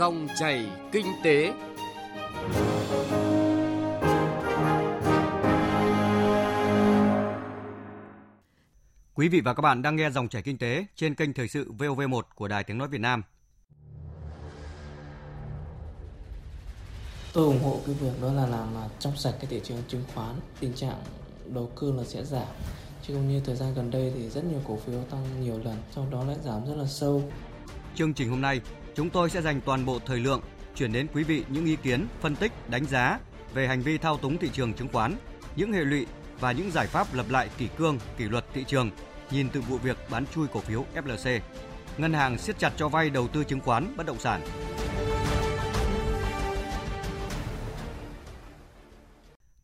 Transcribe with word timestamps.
Dòng 0.00 0.28
chảy 0.38 0.66
kinh 0.92 1.06
tế. 1.24 1.52
Quý 9.14 9.28
vị 9.28 9.40
và 9.40 9.54
các 9.54 9.60
bạn 9.60 9.82
đang 9.82 9.96
nghe 9.96 10.10
dòng 10.10 10.28
chảy 10.28 10.42
kinh 10.42 10.58
tế 10.58 10.86
trên 10.96 11.14
kênh 11.14 11.32
thời 11.32 11.48
sự 11.48 11.72
VOV1 11.78 12.22
của 12.34 12.48
Đài 12.48 12.64
Tiếng 12.64 12.78
nói 12.78 12.88
Việt 12.88 13.00
Nam. 13.00 13.22
Tôi 17.32 17.44
ủng 17.44 17.62
hộ 17.62 17.80
cái 17.86 17.94
việc 17.94 18.22
đó 18.22 18.32
là 18.32 18.46
làm 18.46 18.68
trong 18.98 19.16
sạch 19.16 19.34
cái 19.40 19.46
thị 19.50 19.60
trường 19.64 19.82
chứng 19.88 20.04
khoán, 20.14 20.34
tình 20.60 20.74
trạng 20.74 21.02
đầu 21.46 21.70
cơ 21.76 21.92
là 21.96 22.04
sẽ 22.04 22.24
giảm. 22.24 22.48
Chứ 23.06 23.14
không 23.14 23.28
như 23.28 23.40
thời 23.44 23.56
gian 23.56 23.74
gần 23.74 23.90
đây 23.90 24.12
thì 24.16 24.28
rất 24.28 24.44
nhiều 24.44 24.60
cổ 24.68 24.76
phiếu 24.76 25.02
tăng 25.10 25.40
nhiều 25.40 25.60
lần, 25.64 25.76
sau 25.94 26.06
đó 26.10 26.24
lại 26.24 26.36
giảm 26.44 26.66
rất 26.66 26.74
là 26.74 26.86
sâu. 26.86 27.32
Chương 27.94 28.14
trình 28.14 28.30
hôm 28.30 28.40
nay, 28.40 28.60
chúng 28.94 29.10
tôi 29.10 29.30
sẽ 29.30 29.42
dành 29.42 29.60
toàn 29.60 29.86
bộ 29.86 29.98
thời 30.06 30.20
lượng 30.20 30.40
chuyển 30.74 30.92
đến 30.92 31.06
quý 31.14 31.24
vị 31.24 31.44
những 31.48 31.66
ý 31.66 31.76
kiến, 31.76 32.06
phân 32.20 32.36
tích, 32.36 32.52
đánh 32.68 32.84
giá 32.84 33.18
về 33.54 33.68
hành 33.68 33.80
vi 33.80 33.98
thao 33.98 34.16
túng 34.16 34.38
thị 34.38 34.50
trường 34.52 34.74
chứng 34.74 34.88
khoán, 34.88 35.16
những 35.56 35.72
hệ 35.72 35.84
lụy 35.84 36.06
và 36.40 36.52
những 36.52 36.70
giải 36.70 36.86
pháp 36.86 37.14
lập 37.14 37.26
lại 37.28 37.48
kỷ 37.58 37.68
cương, 37.76 37.98
kỷ 38.16 38.24
luật 38.24 38.44
thị 38.54 38.64
trường 38.64 38.90
nhìn 39.30 39.48
từ 39.52 39.60
vụ 39.60 39.78
việc 39.78 39.96
bán 40.10 40.26
chui 40.26 40.48
cổ 40.48 40.60
phiếu 40.60 40.84
FLC. 40.94 41.40
Ngân 41.98 42.12
hàng 42.12 42.38
siết 42.38 42.58
chặt 42.58 42.72
cho 42.76 42.88
vay 42.88 43.10
đầu 43.10 43.28
tư 43.28 43.44
chứng 43.44 43.60
khoán 43.60 43.96
bất 43.96 44.06
động 44.06 44.18
sản. 44.18 44.40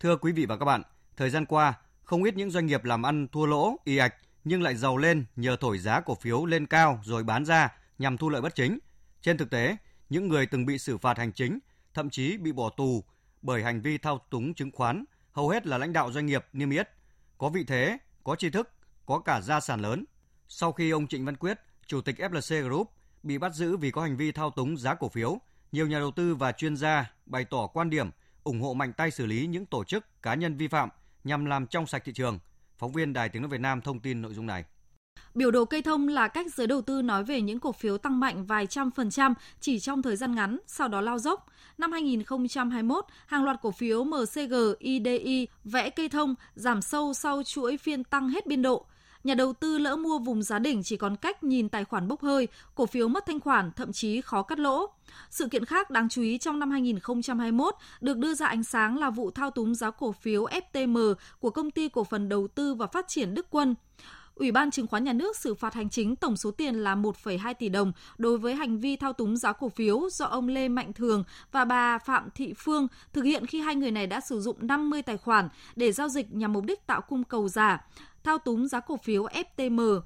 Thưa 0.01 0.17
quý 0.17 0.33
vị 0.33 0.47
và 0.47 0.57
các 0.57 0.65
bạn, 0.65 0.83
thời 1.17 1.31
gian 1.31 1.47
qua, 1.47 1.75
không 2.03 2.25
ít 2.25 2.37
những 2.37 2.51
doanh 2.51 2.67
nghiệp 2.67 2.85
làm 2.85 3.07
ăn 3.07 3.29
thua 3.33 3.47
lỗ, 3.47 3.77
y 3.85 3.97
ạch 3.97 4.15
nhưng 4.45 4.63
lại 4.63 4.77
giàu 4.77 4.97
lên 4.97 5.25
nhờ 5.37 5.57
thổi 5.61 5.79
giá 5.79 6.01
cổ 6.01 6.15
phiếu 6.15 6.47
lên 6.47 6.67
cao 6.67 7.01
rồi 7.05 7.25
bán 7.25 7.45
ra 7.45 7.69
nhằm 7.99 8.17
thu 8.17 8.31
lợi 8.31 8.43
bất 8.43 8.55
chính. 8.55 8.79
Trên 9.27 9.39
thực 9.39 9.51
tế, 9.51 9.77
những 10.09 10.29
người 10.29 10.47
từng 10.47 10.67
bị 10.67 10.79
xử 10.79 10.99
phạt 10.99 11.19
hành 11.19 11.33
chính, 11.33 11.59
thậm 11.95 12.11
chí 12.11 12.37
bị 12.37 12.53
bỏ 12.53 12.71
tù 12.71 13.05
bởi 13.43 13.63
hành 13.63 13.81
vi 13.81 13.99
thao 13.99 14.19
túng 14.31 14.55
chứng 14.55 14.71
khoán, 14.71 15.05
hầu 15.33 15.49
hết 15.49 15.67
là 15.67 15.79
lãnh 15.79 15.93
đạo 15.93 16.13
doanh 16.13 16.27
nghiệp 16.27 16.47
niêm 16.53 16.71
yết, 16.71 16.89
có 17.39 17.49
vị 17.49 17.65
thế, 17.65 17.99
có 18.25 18.37
tri 18.37 18.51
thức, 18.51 18.71
có 19.07 19.19
cả 19.19 19.41
gia 19.41 19.61
sản 19.61 19.81
lớn. 19.81 20.05
Sau 20.49 20.73
khi 20.73 20.91
ông 20.91 21.07
Trịnh 21.07 21.25
Văn 21.25 21.37
Quyết, 21.37 21.59
chủ 21.87 22.01
tịch 22.01 22.17
FLC 22.19 22.63
Group, 22.63 22.91
bị 23.23 23.39
bắt 23.39 23.55
giữ 23.55 23.77
vì 23.77 23.91
có 23.91 24.03
hành 24.03 24.17
vi 24.17 24.33
thao 24.33 24.51
túng 24.51 24.77
giá 24.77 24.95
cổ 24.95 25.09
phiếu, 25.09 25.39
nhiều 25.73 25.87
nhà 25.87 25.99
đầu 25.99 26.11
tư 26.11 26.35
và 26.35 26.53
chuyên 26.53 26.77
gia 26.77 27.13
bày 27.27 27.45
tỏ 27.45 27.67
quan 27.67 27.91
điểm 27.91 28.11
ủng 28.45 28.61
hộ 28.61 28.75
mạnh 28.75 28.93
tay 28.93 29.11
xử 29.11 29.27
lý 29.27 29.47
những 29.47 29.67
tổ 29.67 29.85
chức 29.85 30.23
cá 30.23 30.35
nhân 30.35 30.57
vi 30.57 30.69
phạm 30.69 30.89
nhằm 31.25 31.45
làm 31.45 31.67
trong 31.67 31.87
sạch 31.87 32.03
thị 32.05 32.13
trường. 32.13 32.39
Phóng 32.79 32.93
viên 32.93 33.13
Đài 33.13 33.29
Tiếng 33.29 33.43
nói 33.43 33.49
Việt 33.49 33.61
Nam 33.61 33.81
thông 33.81 34.01
tin 34.01 34.23
nội 34.23 34.35
dung 34.35 34.47
này. 34.47 34.65
Biểu 35.37 35.51
đồ 35.51 35.65
cây 35.65 35.83
thông 35.83 36.09
là 36.09 36.29
cách 36.29 36.55
giới 36.55 36.67
đầu 36.67 36.83
tư 36.83 37.03
nói 37.03 37.25
về 37.25 37.41
những 37.41 37.61
cổ 37.61 37.73
phiếu 37.73 37.99
tăng 37.99 38.21
mạnh 38.21 38.47
vài 38.47 38.67
trăm 38.67 38.91
phần 38.91 39.11
trăm 39.11 39.35
chỉ 39.61 39.79
trong 39.79 40.03
thời 40.03 40.17
gian 40.17 40.35
ngắn, 40.35 40.59
sau 40.67 40.89
đó 40.89 41.01
lao 41.01 41.19
dốc. 41.19 41.47
Năm 41.79 41.93
2021, 41.93 43.05
hàng 43.27 43.45
loạt 43.45 43.57
cổ 43.63 43.71
phiếu 43.71 44.05
MCG, 44.05 44.55
IDI, 44.79 45.49
vẽ 45.65 45.91
cây 45.91 46.09
thông 46.09 46.35
giảm 46.55 46.83
sâu 46.83 47.15
sau 47.15 47.43
chuỗi 47.43 47.77
phiên 47.77 48.05
tăng 48.05 48.29
hết 48.29 48.47
biên 48.47 48.63
độ. 48.63 48.87
Nhà 49.25 49.35
đầu 49.35 49.53
tư 49.53 49.79
lỡ 49.79 49.97
mua 49.97 50.19
vùng 50.19 50.43
giá 50.43 50.59
đỉnh 50.59 50.83
chỉ 50.83 50.97
còn 50.97 51.17
cách 51.17 51.45
nhìn 51.45 51.69
tài 51.69 51.85
khoản 51.85 52.09
bốc 52.09 52.23
hơi, 52.23 52.49
cổ 52.75 52.87
phiếu 52.87 53.09
mất 53.09 53.27
thanh 53.27 53.41
khoản, 53.41 53.71
thậm 53.77 53.93
chí 53.93 54.21
khó 54.21 54.43
cắt 54.43 54.59
lỗ. 54.59 54.87
Sự 55.31 55.49
kiện 55.49 55.65
khác 55.65 55.91
đáng 55.91 56.09
chú 56.09 56.23
ý 56.23 56.39
trong 56.39 56.59
năm 56.59 56.71
2021 56.71 57.75
được 58.01 58.17
đưa 58.17 58.35
ra 58.35 58.47
ánh 58.47 58.65
sáng 58.65 58.99
là 58.99 59.11
vụ 59.11 59.31
thao 59.31 59.51
túng 59.51 59.75
giá 59.75 59.91
cổ 59.91 60.13
phiếu 60.13 60.45
FTM 60.45 61.15
của 61.41 61.51
công 61.51 61.71
ty 61.71 61.89
cổ 61.89 62.05
phần 62.05 62.29
đầu 62.29 62.49
tư 62.49 62.75
và 62.75 62.87
phát 62.87 63.09
triển 63.09 63.35
Đức 63.35 63.47
Quân. 63.51 63.75
Ủy 64.37 64.53
ban 64.53 64.71
Chứng 64.71 64.87
khoán 64.87 65.05
Nhà 65.05 65.13
nước 65.13 65.37
xử 65.37 65.55
phạt 65.55 65.75
hành 65.75 65.91
chính 65.91 66.17
tổng 66.17 66.37
số 66.37 66.51
tiền 66.51 66.75
là 66.75 66.95
1,2 66.95 67.55
tỷ 67.55 67.69
đồng 67.69 67.93
đối 68.19 68.39
với 68.39 68.55
hành 68.55 68.79
vi 68.81 68.97
thao 68.97 69.13
túng 69.13 69.37
giá 69.37 69.53
cổ 69.53 69.69
phiếu 69.69 70.09
do 70.11 70.25
ông 70.25 70.49
Lê 70.49 70.69
Mạnh 70.69 70.93
Thường 70.93 71.25
và 71.53 71.65
bà 71.65 71.99
Phạm 71.99 72.29
Thị 72.35 72.55
Phương 72.59 72.89
thực 73.13 73.23
hiện 73.23 73.47
khi 73.47 73.61
hai 73.61 73.75
người 73.75 73.91
này 73.91 74.07
đã 74.07 74.21
sử 74.21 74.41
dụng 74.41 74.57
50 74.61 75.03
tài 75.03 75.17
khoản 75.17 75.49
để 75.77 75.93
giao 75.93 76.09
dịch 76.09 76.35
nhằm 76.35 76.53
mục 76.53 76.65
đích 76.65 76.87
tạo 76.87 77.01
cung 77.01 77.25
cầu 77.25 77.49
giả, 77.49 77.87
thao 78.25 78.39
túng 78.39 78.69
giá 78.69 78.81
cổ 78.81 78.97
phiếu 78.97 79.25
FTM. 79.25 80.01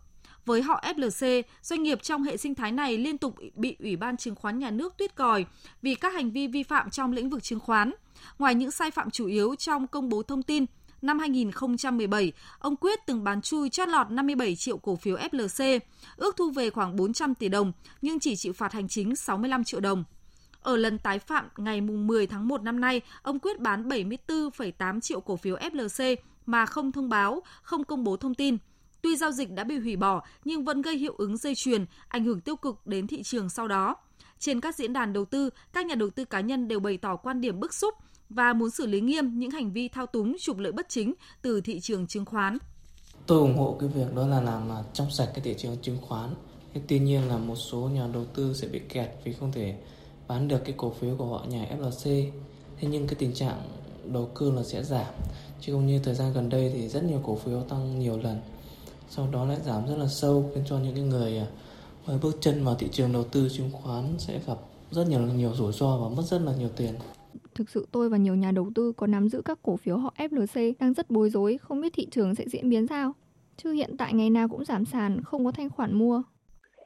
Với 0.47 0.62
họ 0.62 0.83
FLC, 0.97 1.43
doanh 1.62 1.83
nghiệp 1.83 2.03
trong 2.03 2.22
hệ 2.22 2.37
sinh 2.37 2.54
thái 2.54 2.72
này 2.72 2.99
liên 2.99 3.19
tục 3.19 3.34
bị 3.54 3.77
Ủy 3.78 3.97
ban 3.97 4.16
Chứng 4.16 4.34
khoán 4.34 4.59
Nhà 4.59 4.71
nước 4.71 4.94
tuyết 4.99 5.15
còi 5.15 5.47
vì 5.83 5.94
các 5.94 6.15
hành 6.15 6.31
vi 6.31 6.47
vi 6.47 6.62
phạm 6.62 6.91
trong 6.91 7.12
lĩnh 7.12 7.31
vực 7.31 7.43
chứng 7.43 7.60
khoán. 7.60 7.93
Ngoài 8.38 8.54
những 8.54 8.71
sai 8.71 8.91
phạm 8.91 9.10
chủ 9.10 9.27
yếu 9.27 9.54
trong 9.54 9.87
công 9.87 10.09
bố 10.09 10.22
thông 10.22 10.43
tin, 10.43 10.66
năm 11.03 11.19
2017, 11.19 12.33
ông 12.59 12.77
Quyết 12.77 13.06
từng 13.06 13.25
bán 13.25 13.43
chui 13.43 13.71
chót 13.71 13.88
lọt 13.88 14.11
57 14.11 14.56
triệu 14.56 14.78
cổ 14.78 14.97
phiếu 14.97 15.16
FLC, 15.16 15.81
ước 16.16 16.37
thu 16.37 16.50
về 16.50 16.71
khoảng 16.71 16.97
400 16.97 17.34
tỷ 17.34 17.49
đồng, 17.49 17.72
nhưng 18.03 18.21
chỉ 18.21 18.37
chịu 18.37 18.53
phạt 18.53 18.72
hành 18.72 18.88
chính 18.88 19.16
65 19.16 19.65
triệu 19.65 19.81
đồng. 19.81 20.05
Ở 20.62 20.77
lần 20.77 20.99
tái 20.99 21.19
phạm 21.19 21.49
ngày 21.56 21.81
10 21.81 22.27
tháng 22.27 22.49
1 22.49 22.62
năm 22.62 22.81
nay, 22.81 23.00
ông 23.22 23.39
Quyết 23.39 23.60
bán 23.60 23.89
74,8 23.89 25.00
triệu 25.00 25.21
cổ 25.21 25.37
phiếu 25.37 25.56
FLC 25.56 26.16
mà 26.47 26.66
không 26.66 26.93
thông 26.93 27.09
báo, 27.09 27.43
không 27.62 27.84
công 27.84 28.05
bố 28.05 28.16
thông 28.16 28.34
tin. 28.34 28.56
Tuy 29.03 29.16
giao 29.16 29.33
dịch 29.33 29.50
đã 29.50 29.65
bị 29.65 29.78
hủy 29.78 29.97
bỏ 29.97 30.22
nhưng 30.44 30.65
vẫn 30.65 30.83
gây 30.83 30.97
hiệu 30.97 31.15
ứng 31.19 31.37
dây 31.37 31.55
chuyền, 31.55 31.84
ảnh 32.09 32.25
hưởng 32.25 32.41
tiêu 32.41 32.56
cực 32.56 32.87
đến 32.87 33.06
thị 33.06 33.22
trường 33.22 33.50
sau 33.50 33.69
đó. 33.69 33.97
Trên 34.39 34.60
các 34.60 34.77
diễn 34.77 34.93
đàn 34.93 35.12
đầu 35.12 35.25
tư, 35.25 35.50
các 35.72 35.87
nhà 35.87 35.94
đầu 35.94 36.10
tư 36.10 36.25
cá 36.25 36.41
nhân 36.41 36.69
đều 36.69 36.81
bày 36.81 36.97
tỏ 36.97 37.16
quan 37.16 37.41
điểm 37.41 37.60
bức 37.60 37.75
xúc 37.75 37.94
và 38.30 38.52
muốn 38.52 38.70
xử 38.70 38.86
lý 38.86 39.00
nghiêm 39.00 39.38
những 39.38 39.50
hành 39.50 39.72
vi 39.72 39.88
thao 39.88 40.06
túng, 40.06 40.36
trục 40.41 40.58
lợi 40.58 40.72
bất 40.72 40.86
chính 40.88 41.14
từ 41.42 41.60
thị 41.60 41.80
trường 41.80 42.06
chứng 42.06 42.24
khoán. 42.24 42.58
Tôi 43.26 43.38
ủng 43.38 43.56
hộ 43.56 43.76
cái 43.80 43.88
việc 43.88 44.14
đó 44.14 44.26
là 44.26 44.41
làm 44.41 44.72
à, 44.72 44.82
trong 44.92 45.10
sạch 45.10 45.28
cái 45.34 45.44
thị 45.44 45.54
trường 45.58 45.76
chứng 45.82 45.98
khoán. 46.02 46.34
Thế 46.74 46.80
tuy 46.88 46.98
nhiên 46.98 47.28
là 47.28 47.36
một 47.36 47.56
số 47.56 47.78
nhà 47.78 48.08
đầu 48.12 48.24
tư 48.24 48.54
sẽ 48.54 48.68
bị 48.68 48.78
kẹt 48.88 49.10
vì 49.24 49.32
không 49.32 49.52
thể 49.52 49.74
bán 50.28 50.48
được 50.48 50.64
cái 50.64 50.74
cổ 50.76 50.91
phiếu 50.91 51.16
của 51.16 51.26
họ 51.26 51.44
nhà 51.48 51.66
FLC. 51.78 52.30
Thế 52.80 52.88
nhưng 52.91 53.06
cái 53.06 53.14
tình 53.14 53.34
trạng 53.34 53.62
đầu 54.04 54.30
cơ 54.34 54.52
là 54.52 54.62
sẽ 54.62 54.84
giảm. 54.84 55.14
Chứ 55.60 55.72
không 55.72 55.86
như 55.86 55.98
thời 55.98 56.14
gian 56.14 56.32
gần 56.32 56.48
đây 56.48 56.70
thì 56.74 56.88
rất 56.88 57.04
nhiều 57.04 57.20
cổ 57.24 57.36
phiếu 57.36 57.62
tăng 57.62 57.98
nhiều 57.98 58.18
lần. 58.18 58.41
Sau 59.10 59.28
đó 59.32 59.44
lại 59.44 59.58
giảm 59.64 59.86
rất 59.86 59.97
là 59.97 60.08
sâu, 60.08 60.50
khiến 60.54 60.64
cho 60.66 60.78
những 60.78 60.94
cái 60.94 61.04
người 61.04 61.38
à, 61.38 61.47
mới 62.06 62.18
bước 62.18 62.36
chân 62.41 62.64
vào 62.64 62.74
thị 62.74 62.88
trường 62.92 63.12
đầu 63.12 63.24
tư 63.24 63.48
chứng 63.52 63.70
khoán 63.72 64.14
sẽ 64.18 64.41
gặp 64.47 64.58
rất 64.91 65.08
nhiều 65.08 65.20
nhiều 65.20 65.54
rủi 65.54 65.72
ro 65.72 65.97
và 65.97 66.08
mất 66.08 66.22
rất 66.22 66.42
là 66.42 66.52
nhiều 66.56 66.68
tiền. 66.76 66.94
Thực 67.60 67.71
sự 67.71 67.87
tôi 67.93 68.09
và 68.09 68.16
nhiều 68.16 68.34
nhà 68.34 68.53
đầu 68.53 68.71
tư 68.75 68.93
có 68.93 69.06
nắm 69.06 69.28
giữ 69.28 69.43
các 69.44 69.59
cổ 69.62 69.76
phiếu 69.76 69.97
họ 69.97 70.15
FLC 70.19 70.72
đang 70.78 70.94
rất 70.94 71.10
bối 71.10 71.31
rối, 71.31 71.59
không 71.59 71.81
biết 71.81 71.93
thị 71.97 72.06
trường 72.10 72.34
sẽ 72.34 72.44
diễn 72.47 72.69
biến 72.71 72.87
sao. 72.87 73.12
Chứ 73.56 73.72
hiện 73.72 73.97
tại 73.98 74.15
ngày 74.15 74.31
nào 74.31 74.48
cũng 74.48 74.65
giảm 74.65 74.84
sàn, 74.84 75.21
không 75.25 75.44
có 75.44 75.53
thanh 75.53 75.71
khoản 75.71 75.98
mua 75.98 76.22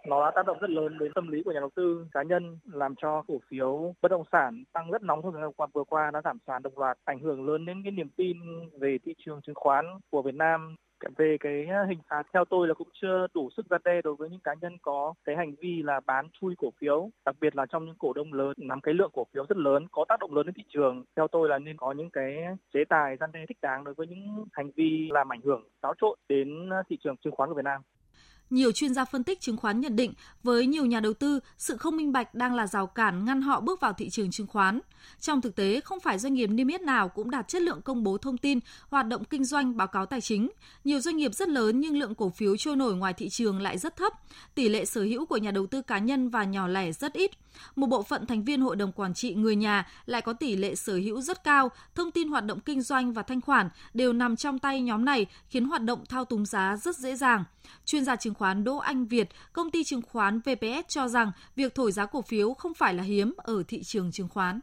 nó 0.07 0.25
đã 0.25 0.33
tác 0.35 0.47
động 0.47 0.59
rất 0.61 0.71
lớn 0.71 0.99
đến 0.99 1.13
tâm 1.15 1.29
lý 1.29 1.43
của 1.43 1.53
nhà 1.53 1.61
đầu 1.61 1.71
tư 1.77 2.07
cá 2.13 2.23
nhân 2.23 2.59
làm 2.73 2.95
cho 3.03 3.23
cổ 3.29 3.41
phiếu 3.49 3.95
bất 4.03 4.09
động 4.11 4.23
sản 4.33 4.65
tăng 4.73 4.91
rất 4.91 5.03
nóng 5.03 5.23
trong 5.23 5.33
thời 5.33 5.43
gian 5.43 5.53
qua 5.57 5.67
vừa 5.73 5.85
qua 5.85 6.11
đã 6.11 6.21
giảm 6.25 6.39
sàn 6.47 6.63
đồng 6.63 6.79
loạt 6.79 6.99
ảnh 7.05 7.19
hưởng 7.21 7.47
lớn 7.47 7.67
đến 7.67 7.83
cái 7.83 7.93
niềm 7.93 8.09
tin 8.17 8.37
về 8.81 8.99
thị 9.05 9.15
trường 9.25 9.41
chứng 9.43 9.55
khoán 9.55 9.85
của 10.11 10.23
Việt 10.23 10.35
Nam 10.35 10.77
về 11.17 11.37
cái 11.41 11.67
à, 11.67 11.85
hình 11.89 11.99
phạt 12.09 12.23
theo 12.33 12.45
tôi 12.45 12.69
là 12.69 12.75
cũng 12.75 12.89
chưa 13.03 13.27
đủ 13.35 13.51
sức 13.57 13.67
gian 13.71 13.81
đe 13.85 14.01
đối 14.05 14.15
với 14.15 14.31
những 14.31 14.41
cá 14.41 14.55
nhân 14.61 14.79
có 14.83 15.15
cái 15.25 15.37
hành 15.37 15.55
vi 15.61 15.83
là 15.83 16.01
bán 16.07 16.29
chui 16.41 16.55
cổ 16.59 16.73
phiếu, 16.81 17.11
đặc 17.25 17.37
biệt 17.41 17.57
là 17.57 17.67
trong 17.67 17.85
những 17.85 17.95
cổ 17.99 18.13
đông 18.13 18.33
lớn, 18.33 18.53
nắm 18.57 18.81
cái 18.81 18.95
lượng 18.95 19.11
cổ 19.13 19.27
phiếu 19.35 19.47
rất 19.49 19.59
lớn, 19.59 19.87
có 19.93 20.05
tác 20.09 20.21
động 20.21 20.35
lớn 20.35 20.47
đến 20.47 20.55
thị 20.55 20.65
trường. 20.69 21.05
Theo 21.17 21.29
tôi 21.29 21.49
là 21.49 21.59
nên 21.59 21.77
có 21.77 21.93
những 21.93 22.11
cái 22.11 22.37
chế 22.75 22.85
tài 22.89 23.17
gian 23.17 23.33
đe 23.33 23.47
thích 23.49 23.59
đáng 23.63 23.85
đối 23.85 23.95
với 23.95 24.07
những 24.07 24.45
hành 24.53 24.71
vi 24.77 25.09
làm 25.13 25.33
ảnh 25.33 25.41
hưởng 25.45 25.69
xáo 25.83 25.95
trộn 26.01 26.19
đến 26.29 26.71
à, 26.71 26.83
thị 26.89 26.99
trường 27.05 27.17
chứng 27.17 27.35
khoán 27.35 27.49
của 27.49 27.57
Việt 27.57 27.65
Nam 27.65 27.83
nhiều 28.51 28.73
chuyên 28.73 28.95
gia 28.95 29.05
phân 29.05 29.25
tích 29.25 29.41
chứng 29.41 29.57
khoán 29.57 29.81
nhận 29.81 29.97
định 29.97 30.13
với 30.43 30.67
nhiều 30.67 30.87
nhà 30.87 31.01
đầu 31.01 31.13
tư, 31.13 31.41
sự 31.59 31.77
không 31.77 31.97
minh 31.97 32.13
bạch 32.13 32.35
đang 32.35 32.55
là 32.55 32.67
rào 32.67 32.87
cản 32.87 33.25
ngăn 33.25 33.43
họ 33.43 33.61
bước 33.61 33.81
vào 33.81 33.93
thị 33.93 34.11
trường 34.11 34.31
chứng 34.31 34.47
khoán. 34.47 34.81
Trong 35.21 35.41
thực 35.41 35.57
tế, 35.57 35.81
không 35.81 36.01
phải 36.01 36.19
doanh 36.19 36.35
nghiệp 36.35 36.47
niêm 36.47 36.69
yết 36.69 36.81
nào 36.81 37.09
cũng 37.09 37.31
đạt 37.31 37.49
chất 37.49 37.63
lượng 37.63 37.83
công 37.83 38.03
bố 38.03 38.19
thông 38.19 38.39
tin, 38.39 38.59
hoạt 38.89 39.07
động 39.07 39.25
kinh 39.25 39.45
doanh, 39.45 39.77
báo 39.77 39.87
cáo 39.87 40.07
tài 40.07 40.21
chính. 40.21 40.51
Nhiều 40.85 41.01
doanh 41.01 41.17
nghiệp 41.17 41.35
rất 41.35 41.49
lớn 41.49 41.81
nhưng 41.81 41.99
lượng 41.99 42.15
cổ 42.15 42.31
phiếu 42.31 42.57
trôi 42.57 42.77
nổi 42.77 42.97
ngoài 42.97 43.13
thị 43.13 43.29
trường 43.29 43.63
lại 43.63 43.79
rất 43.79 43.97
thấp. 43.97 44.13
Tỷ 44.55 44.69
lệ 44.69 44.85
sở 44.85 45.03
hữu 45.03 45.27
của 45.27 45.37
nhà 45.37 45.51
đầu 45.51 45.67
tư 45.67 45.83
cá 45.83 45.99
nhân 45.99 46.29
và 46.29 46.45
nhỏ 46.45 46.69
lẻ 46.69 46.93
rất 46.93 47.13
ít. 47.13 47.31
Một 47.77 47.87
bộ 47.87 48.03
phận 48.03 48.27
thành 48.27 48.45
viên 48.45 48.61
hội 48.61 48.77
đồng 48.77 48.93
quản 48.93 49.15
trị 49.15 49.35
người 49.35 49.57
nhà 49.57 49.87
lại 50.07 50.23
có 50.23 50.33
tỷ 50.33 50.57
lệ 50.57 50.75
sở 50.75 50.95
hữu 50.95 51.21
rất 51.21 51.45
cao, 51.45 51.71
thông 51.95 52.11
tin 52.11 52.29
hoạt 52.29 52.45
động 52.45 52.61
kinh 52.61 52.83
doanh 52.83 53.13
và 53.13 53.23
thanh 53.23 53.41
khoản 53.41 53.69
đều 53.95 54.13
nằm 54.13 54.37
trong 54.37 54.59
tay 54.59 54.81
nhóm 54.81 55.05
này 55.05 55.27
khiến 55.49 55.65
hoạt 55.65 55.83
động 55.83 56.05
thao 56.09 56.25
túng 56.25 56.47
giá 56.47 56.77
rất 56.77 56.97
dễ 56.97 57.17
dàng. 57.17 57.45
Chuyên 57.85 58.05
gia 58.05 58.17
chứng 58.17 58.35
khoán 58.35 58.44
Đỗ 58.53 58.77
Anh 58.77 59.07
Việt, 59.07 59.29
công 59.53 59.71
ty 59.71 59.85
chứng 59.85 60.03
khoán 60.03 60.41
VPS 60.41 60.89
cho 60.89 61.09
rằng 61.09 61.33
việc 61.57 61.75
thổi 61.75 61.93
giá 61.93 62.07
cổ 62.07 62.23
phiếu 62.23 62.55
không 62.55 62.75
phải 62.75 62.95
là 62.95 63.03
hiếm 63.03 63.35
ở 63.37 63.63
thị 63.69 63.83
trường 63.83 64.13
chứng 64.13 64.29
khoán 64.29 64.61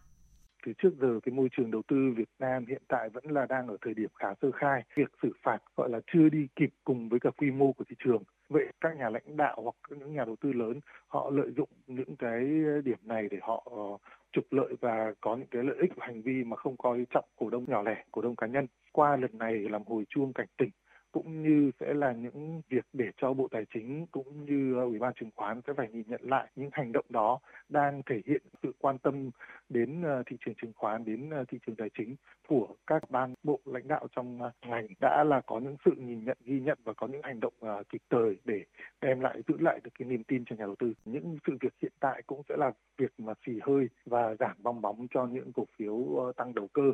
từ 0.66 0.74
trước 0.78 0.90
giờ 1.00 1.20
cái 1.24 1.34
môi 1.34 1.50
trường 1.58 1.72
đầu 1.72 1.82
tư 1.88 1.96
Việt 2.16 2.30
Nam 2.40 2.66
hiện 2.66 2.82
tại 2.88 3.10
vẫn 3.10 3.24
là 3.28 3.46
đang 3.46 3.68
ở 3.68 3.78
thời 3.82 3.94
điểm 3.94 4.10
khá 4.16 4.28
sơ 4.42 4.52
khai. 4.52 4.84
Việc 4.96 5.12
xử 5.22 5.32
phạt 5.44 5.58
gọi 5.76 5.90
là 5.90 6.00
chưa 6.14 6.30
đi 6.30 6.48
kịp 6.56 6.70
cùng 6.84 7.10
với 7.10 7.20
cả 7.20 7.30
quy 7.38 7.52
mô 7.52 7.72
của 7.72 7.84
thị 7.90 7.96
trường. 8.04 8.24
Vậy 8.50 8.66
các 8.82 8.98
nhà 8.98 9.10
lãnh 9.10 9.38
đạo 9.38 9.62
hoặc 9.64 9.76
những 9.90 10.14
nhà 10.14 10.26
đầu 10.26 10.36
tư 10.42 10.54
lớn 10.54 10.80
họ 11.08 11.30
lợi 11.34 11.52
dụng 11.58 11.70
những 11.88 12.16
cái 12.16 12.42
điểm 12.86 12.98
này 13.04 13.28
để 13.32 13.38
họ 13.42 13.68
ờ, 13.72 14.12
trục 14.32 14.46
lợi 14.52 14.74
và 14.82 15.14
có 15.22 15.36
những 15.36 15.48
cái 15.52 15.64
lợi 15.64 15.78
ích 15.82 15.92
hành 16.00 16.22
vi 16.22 16.44
mà 16.44 16.56
không 16.56 16.78
coi 16.78 17.06
trọng 17.10 17.26
cổ 17.36 17.50
đông 17.50 17.66
nhỏ 17.68 17.82
lẻ, 17.84 18.04
cổ 18.12 18.22
đông 18.22 18.36
cá 18.36 18.48
nhân. 18.48 18.68
Qua 18.92 19.18
lần 19.18 19.38
này 19.38 19.54
làm 19.54 19.82
hồi 19.86 20.06
chuông 20.10 20.34
cảnh 20.34 20.48
tỉnh 20.58 20.70
cũng 21.12 21.44
như 21.44 21.72
sẽ 21.80 21.94
là 21.94 22.12
những 22.12 22.62
việc 22.70 22.86
để 22.94 23.06
cho 23.18 23.34
Bộ 23.34 23.48
Tài 23.52 23.66
chính 23.74 24.06
cũng 24.12 24.46
như 24.46 24.76
Ủy 24.76 25.00
ban 25.00 25.14
chứng 25.14 25.30
khoán 25.36 25.62
sẽ 25.68 25.74
phải 25.78 25.88
nhìn 25.92 26.04
nhận 26.08 26.22
lại 26.24 26.48
những 26.56 26.70
hành 26.74 26.92
động 26.92 27.06
đó 27.10 27.40
đang 27.70 28.02
thể 28.06 28.22
hiện 28.26 28.42
sự 28.64 28.72
quan 28.80 28.98
tâm 28.98 29.30
đến 29.70 30.02
ờ, 30.02 30.24
thị 30.26 30.38
trường 30.46 30.56
chứng 30.62 30.72
khoán, 30.76 31.06
đến 31.06 31.30
ờ, 31.30 31.46
thị 31.48 31.58
trường 31.66 31.76
tài 31.76 31.90
chính 31.98 32.16
của 32.48 32.68
các 32.88 33.12
ban 33.12 33.34
bộ 33.44 33.60
lãnh 33.66 33.88
đạo 33.88 34.08
trong 34.16 34.42
ờ, 34.42 34.52
ngành 34.68 34.88
đã 35.02 35.24
là 35.24 35.42
có 35.42 35.60
những 35.60 35.76
sự 35.86 35.92
nhìn 35.98 36.26
nhận 36.26 36.38
ghi 36.46 36.60
nhận 36.60 36.78
và 36.84 36.94
có 36.94 37.08
những 37.08 37.22
hành 37.24 37.40
động 37.40 37.54
kịp 37.90 38.02
thời 38.10 38.38
để 38.46 38.64
đem 39.02 39.20
lại 39.20 39.42
giữ 39.48 39.58
lại 39.60 39.80
được 39.84 39.92
cái 40.00 40.08
niềm 40.08 40.24
tin 40.24 40.46
cho 40.46 40.56
nhà 40.56 40.66
đầu 40.66 40.76
tư. 40.76 40.94
Những 41.06 41.38
sự 41.48 41.58
việc 41.62 41.74
hiện 41.82 41.92
tại 42.00 42.22
cũng 42.28 42.42
sẽ 42.50 42.56
là 42.58 42.72
việc 42.98 43.12
mà 43.18 43.34
xì 43.46 43.52
hơi 43.62 43.90
và 44.06 44.36
giảm 44.40 44.56
bong 44.64 44.82
bóng 44.82 45.08
cho 45.14 45.26
những 45.26 45.54
cổ 45.54 45.66
phiếu 45.78 46.32
tăng 46.38 46.54
đầu 46.54 46.68
cơ 46.74 46.92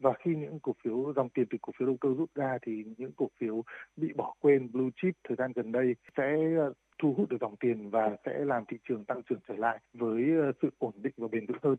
và 0.00 0.10
khi 0.24 0.30
những 0.36 0.58
cổ 0.60 0.74
phiếu 0.84 1.12
dòng 1.16 1.28
tiền 1.28 1.46
từ 1.50 1.58
cổ 1.62 1.72
phiếu 1.78 1.86
đầu 1.86 1.96
cơ 2.00 2.08
rút 2.18 2.34
ra 2.34 2.58
thì 2.66 2.72
những 2.96 3.12
cổ 3.16 3.28
phiếu 3.40 3.62
bị 3.96 4.08
bỏ 4.16 4.34
quên 4.40 4.72
blue 4.72 4.90
chip 5.02 5.14
thời 5.28 5.36
gian 5.36 5.52
gần 5.54 5.72
đây 5.72 5.94
sẽ 6.16 6.36
ờ, 6.58 6.72
thu 7.02 7.14
hút 7.16 7.28
được 7.28 7.36
dòng 7.40 7.56
tiền 7.60 7.90
và 7.90 8.16
sẽ 8.26 8.32
làm 8.44 8.64
thị 8.68 8.76
trường 8.88 9.04
tăng 9.04 9.22
trưởng 9.30 9.40
trở 9.48 9.54
lại 9.54 9.78
với 9.92 10.22
ờ, 10.42 10.52
sự 10.62 10.68
ổn 10.78 10.92
định 11.02 11.12
và 11.16 11.28
bền 11.32 11.46
vững 11.46 11.58
hơn. 11.62 11.76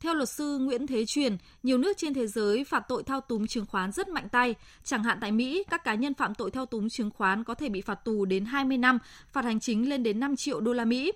Theo 0.00 0.14
luật 0.14 0.28
sư 0.28 0.58
Nguyễn 0.58 0.86
Thế 0.86 1.04
Truyền, 1.06 1.36
nhiều 1.62 1.78
nước 1.78 1.96
trên 1.96 2.14
thế 2.14 2.26
giới 2.26 2.64
phạt 2.64 2.82
tội 2.88 3.02
thao 3.02 3.20
túng 3.20 3.46
chứng 3.46 3.66
khoán 3.66 3.92
rất 3.92 4.08
mạnh 4.08 4.28
tay. 4.32 4.54
Chẳng 4.82 5.02
hạn 5.02 5.18
tại 5.20 5.32
Mỹ, 5.32 5.64
các 5.70 5.84
cá 5.84 5.94
nhân 5.94 6.14
phạm 6.14 6.34
tội 6.34 6.50
thao 6.50 6.66
túng 6.66 6.88
chứng 6.88 7.10
khoán 7.10 7.44
có 7.44 7.54
thể 7.54 7.68
bị 7.68 7.80
phạt 7.80 8.04
tù 8.04 8.24
đến 8.24 8.44
20 8.44 8.78
năm, 8.78 8.98
phạt 9.32 9.44
hành 9.44 9.60
chính 9.60 9.88
lên 9.88 10.02
đến 10.02 10.20
5 10.20 10.36
triệu 10.36 10.60
đô 10.60 10.72
la 10.72 10.84
Mỹ. 10.84 11.12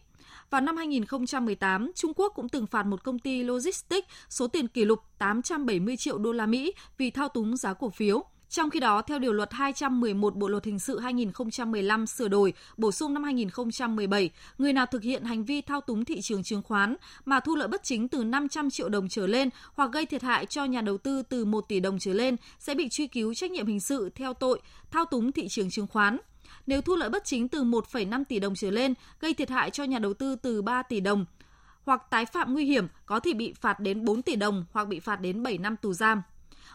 Vào 0.52 0.60
năm 0.60 0.76
2018, 0.76 1.92
Trung 1.94 2.12
Quốc 2.16 2.32
cũng 2.34 2.48
từng 2.48 2.66
phạt 2.66 2.86
một 2.86 3.04
công 3.04 3.18
ty 3.18 3.42
logistics 3.42 4.08
số 4.28 4.46
tiền 4.46 4.68
kỷ 4.68 4.84
lục 4.84 4.98
870 5.18 5.96
triệu 5.96 6.18
đô 6.18 6.32
la 6.32 6.46
Mỹ 6.46 6.72
vì 6.98 7.10
thao 7.10 7.28
túng 7.28 7.56
giá 7.56 7.74
cổ 7.74 7.90
phiếu. 7.90 8.24
Trong 8.48 8.70
khi 8.70 8.80
đó, 8.80 9.02
theo 9.02 9.18
điều 9.18 9.32
luật 9.32 9.52
211 9.52 10.36
Bộ 10.36 10.48
luật 10.48 10.64
hình 10.64 10.78
sự 10.78 10.98
2015 10.98 12.06
sửa 12.06 12.28
đổi, 12.28 12.52
bổ 12.76 12.92
sung 12.92 13.14
năm 13.14 13.24
2017, 13.24 14.30
người 14.58 14.72
nào 14.72 14.86
thực 14.86 15.02
hiện 15.02 15.24
hành 15.24 15.44
vi 15.44 15.60
thao 15.60 15.80
túng 15.80 16.04
thị 16.04 16.20
trường 16.20 16.42
chứng 16.42 16.62
khoán 16.62 16.96
mà 17.24 17.40
thu 17.40 17.56
lợi 17.56 17.68
bất 17.68 17.82
chính 17.82 18.08
từ 18.08 18.24
500 18.24 18.70
triệu 18.70 18.88
đồng 18.88 19.08
trở 19.08 19.26
lên 19.26 19.48
hoặc 19.74 19.90
gây 19.92 20.06
thiệt 20.06 20.22
hại 20.22 20.46
cho 20.46 20.64
nhà 20.64 20.80
đầu 20.80 20.98
tư 20.98 21.22
từ 21.22 21.44
1 21.44 21.68
tỷ 21.68 21.80
đồng 21.80 21.98
trở 21.98 22.12
lên 22.12 22.36
sẽ 22.58 22.74
bị 22.74 22.88
truy 22.88 23.06
cứu 23.06 23.34
trách 23.34 23.50
nhiệm 23.50 23.66
hình 23.66 23.80
sự 23.80 24.10
theo 24.14 24.34
tội 24.34 24.60
thao 24.90 25.04
túng 25.04 25.32
thị 25.32 25.48
trường 25.48 25.70
chứng 25.70 25.86
khoán. 25.86 26.18
Nếu 26.66 26.80
thu 26.80 26.96
lợi 26.96 27.08
bất 27.08 27.24
chính 27.24 27.48
từ 27.48 27.64
1,5 27.64 28.24
tỷ 28.24 28.38
đồng 28.38 28.54
trở 28.54 28.70
lên, 28.70 28.94
gây 29.20 29.34
thiệt 29.34 29.50
hại 29.50 29.70
cho 29.70 29.84
nhà 29.84 29.98
đầu 29.98 30.14
tư 30.14 30.36
từ 30.36 30.62
3 30.62 30.82
tỷ 30.82 31.00
đồng, 31.00 31.24
hoặc 31.84 32.02
tái 32.10 32.26
phạm 32.26 32.52
nguy 32.52 32.64
hiểm 32.64 32.88
có 33.06 33.20
thể 33.20 33.32
bị 33.34 33.52
phạt 33.60 33.80
đến 33.80 34.04
4 34.04 34.22
tỷ 34.22 34.36
đồng 34.36 34.64
hoặc 34.72 34.88
bị 34.88 35.00
phạt 35.00 35.16
đến 35.16 35.42
7 35.42 35.58
năm 35.58 35.76
tù 35.76 35.92
giam. 35.92 36.22